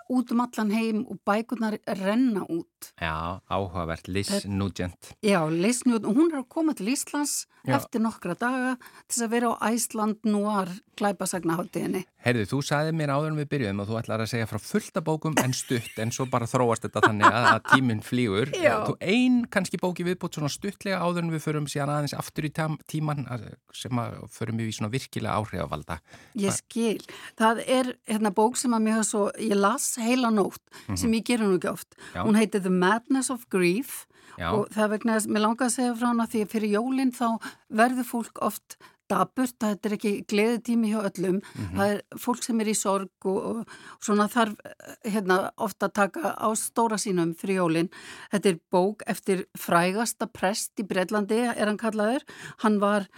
[0.09, 2.93] út um allan heim og bækurnar renna út.
[3.01, 5.15] Já, áhugavert, Liz Nugent.
[5.23, 7.77] Já, lesni út og hún er að koma til Íslands Já.
[7.77, 8.77] eftir nokkra daga
[9.09, 12.05] til þess að vera á Æsland Noir glæpasagnaháttíðinni.
[12.25, 15.03] Heyrðu, þú sagði mér áður en við byrjuðum og þú ætlar að segja frá fullta
[15.07, 18.51] bókum en stutt en svo bara þróast þetta þannig að, tíminn flýgur.
[18.59, 18.75] Já.
[18.89, 22.53] Þú ein kannski bóki viðbútt svona stuttlega áður en við förum síðan aðeins aftur í
[22.91, 23.27] tíman
[23.75, 26.03] sem að förum við í svona virkilega áhrifavaldar.
[26.39, 26.99] Ég skil.
[27.39, 30.63] Það er hérna bók sem að mér svo, ég las heila nótt
[30.97, 31.95] sem ég gerir nú ekki oft.
[31.97, 32.15] Mhm.
[32.15, 32.23] Já.
[32.27, 34.07] Hún heitir The Madness of Grief
[34.39, 34.53] Já.
[34.53, 37.13] og það er vegna þess, mér langar að segja frá hana því að fyrir jólinn
[37.13, 37.41] þá
[37.71, 38.77] verður fólk oft
[39.09, 41.77] daburt, þetta er ekki gleðitími hjá öllum, Mhm.
[41.79, 43.67] það er fólk sem er í sorg og, og
[44.05, 47.89] svona þarf eh, hérna ofta að taka á stóra sínum fyrir jólinn.
[48.31, 52.21] Þetta er bók eftir frægasta prest í Breitlandi er hann kallaður,
[52.59, 53.09] hann var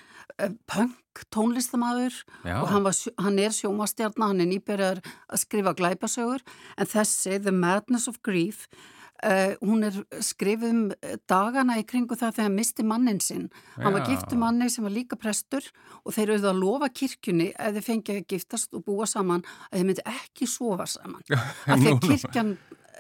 [0.71, 2.15] punk tónlistamaður
[2.45, 2.61] Já.
[2.61, 6.45] og hann, var, hann er sjómastjarnar, hann er nýbyrjar að skrifa glæpasögur
[6.77, 8.69] en þessi, The Madness of Grief
[9.21, 9.93] Uh, hún er
[10.25, 13.51] skrifið um eh, dagana í kringu það þegar hann misti mannin sinn.
[13.75, 14.15] Hann var Já.
[14.15, 15.67] giftu manni sem var líka prestur
[16.07, 19.77] og þeir auðvitað að lofa kirkjunni ef þeir fengið að giftast og búa saman að
[19.77, 21.21] þeir myndi ekki sofa saman.
[21.69, 22.55] Af því að kirkjan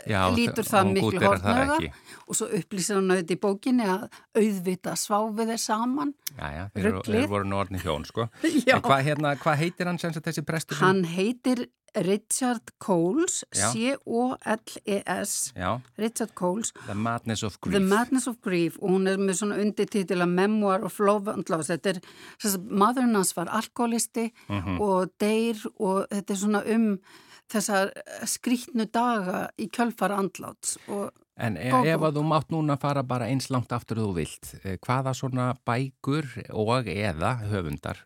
[0.06, 1.90] Já, lítur og það miklu ekki.
[2.26, 6.14] og svo upplýsir hann auðvitað í bókinni að auðvita sváfið þeir saman.
[6.38, 8.28] Já, þeir, eru- voru nú orðni hjón, sko.
[8.70, 10.76] En hvað hérna, hvað heitir hann sem þessi prestur?
[10.80, 13.42] Hann heitir Richard Coles.
[13.52, 15.52] C-O-L-E-S,
[15.98, 17.72] Richard Coles, The Madness of Grief.
[17.74, 21.50] The Madness of Grief og hún er með svona undirtitil að Memoir of Love and
[21.50, 21.70] Loss.
[21.72, 22.00] Þetta er,
[22.70, 24.80] maðurinn hans var alkoholisti Mhm.
[24.80, 26.98] og deyr og þetta er svona um
[27.50, 27.92] þessar
[28.28, 33.00] skrítnu daga í kjölfara andláts og En e Góð ef að þú mátt núna fara
[33.06, 38.02] bara eins langt aftur þú vilt, eh, hvaða svona bækur og eða höfundar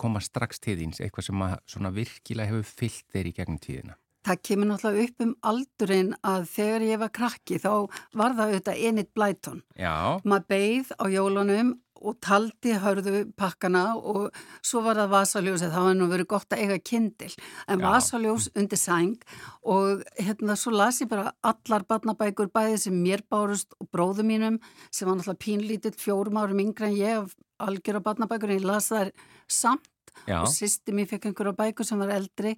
[0.00, 3.98] koma strax til þíns, eitthvað sem virkilega hefur fyllt þeir í gegnum tíðina?
[4.26, 7.72] það kemur náttúrulega upp um aldurinn að þegar ég var krakki þá
[8.16, 9.60] var það auðvitað Enid Blyton.
[9.78, 9.94] Já,
[10.24, 14.28] maður beigð á jólunum og taldi hörðu pakkana og
[14.64, 17.32] svo var það vasaljós eða það var nú verið gott að eiga kindil
[17.66, 17.86] en Já.
[17.86, 19.16] vasaljós undir sæng
[19.64, 24.60] og hérna svo las ég bara allar barnabækur bæði sem mér bárust og bróðu mínum
[24.90, 28.92] sem var náttúrulega pínlítill fjórum árum yngre en ég algjör á barnabækur en ég las
[28.92, 29.12] þær
[29.48, 29.88] samt
[30.24, 32.56] já, og sýsti mér fekk einhverja bækur sem var eldri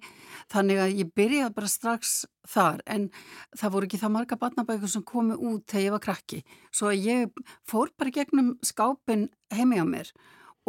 [0.51, 3.09] þannig að ég byrjaði bara strax þar en
[3.57, 6.43] það voru ekki það marga barnabækur sem komu út þegar ég var krakki.
[6.71, 10.13] Svo að ég fór bara gegnum skápin heimi á mér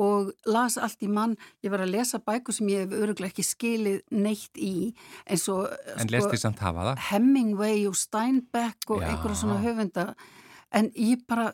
[0.00, 3.44] og las allt í mann, ég var að lesa bækur sem ég hef öruglega ekki
[3.44, 4.92] skilið neitt í
[5.26, 5.66] eins og
[5.96, 6.30] en sko?
[7.10, 9.10] Hemingway og Steinbeck og Já.
[9.10, 10.06] einhverja svona höfunda.
[10.72, 11.50] En ég bara,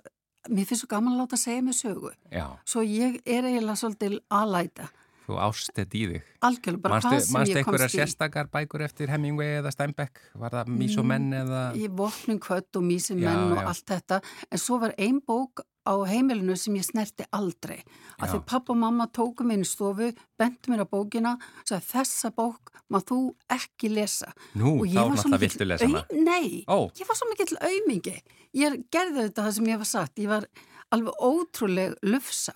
[0.50, 2.12] mér finnst svo gaman að láta segja mig sögu.
[2.30, 4.90] Já, svo ég er eiginlega svolítið aðlæta
[5.26, 6.26] þú ást þetta í þig.
[6.46, 9.72] algjörlega, bara Manstu, hvað sem manstu ég einhverja komst í sérstakar bækur eftir Hemingway eða
[9.74, 10.20] Steinbeck?
[10.34, 11.62] Var það Mís og menn eða?
[11.74, 13.66] í vopnum kvött og mísi Já, menn og já.
[13.72, 14.20] allt þetta
[14.50, 17.78] en svo var ein bók á heimilinu sem ég snerti aldrei.
[18.18, 18.26] Já.
[18.26, 20.08] því pappa og mamma tóku mér í stofu,
[20.38, 24.32] bentu mér á bókina, sagði þessa bók má þú ekki lesa.
[24.58, 26.02] Nú, Og ég þá náttúrulega viltu lesa hana.
[26.10, 26.90] Nei, Ó.
[26.90, 28.16] ég var svo mikill aumingi.
[28.54, 30.18] Ég gerði þetta það sem ég var sagt.
[30.18, 30.46] Ég var
[30.90, 32.54] alveg ótrúleg lufsa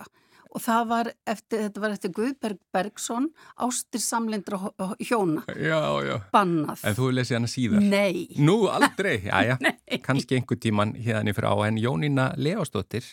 [0.51, 3.29] og það var eftir, þetta var eftir Guðberg Bergson,
[3.67, 4.59] ástir samlindra
[4.99, 6.17] hjóna, Já, já.
[6.35, 6.83] bannað.
[6.89, 7.87] En þú lesið hana síðar?
[7.87, 8.27] Nei.
[8.39, 9.57] Nú, aldrei, já, já,
[10.05, 13.07] kannski einhver tíman hérna frá, en Jónína Leostóttir,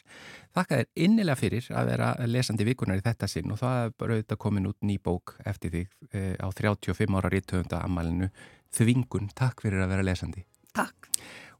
[0.57, 4.17] þakka þér innilega fyrir að vera lesandi vikunar í þetta sinn og það er bara
[4.17, 8.31] auðvitað komin út ný bók eftir þig e, á 35 ára rítöfunda ammælinu
[8.77, 10.41] Þvingun, takk fyrir að vera lesandi.
[10.75, 11.07] Takk.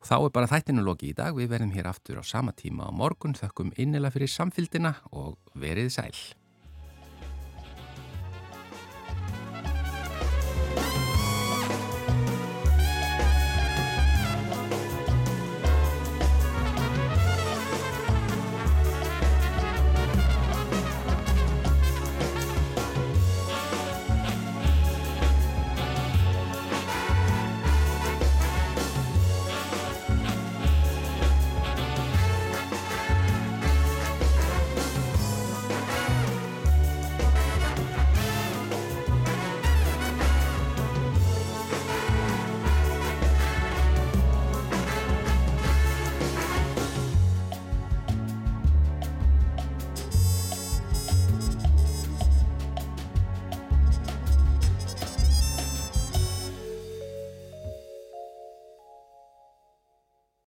[0.08, 2.95] Þá er bara þættinu loki í dag, við verðum hér aftur á sama tíma á
[2.95, 6.16] morgun, þökkum innilega fyrir samfylgdina og verið sæl.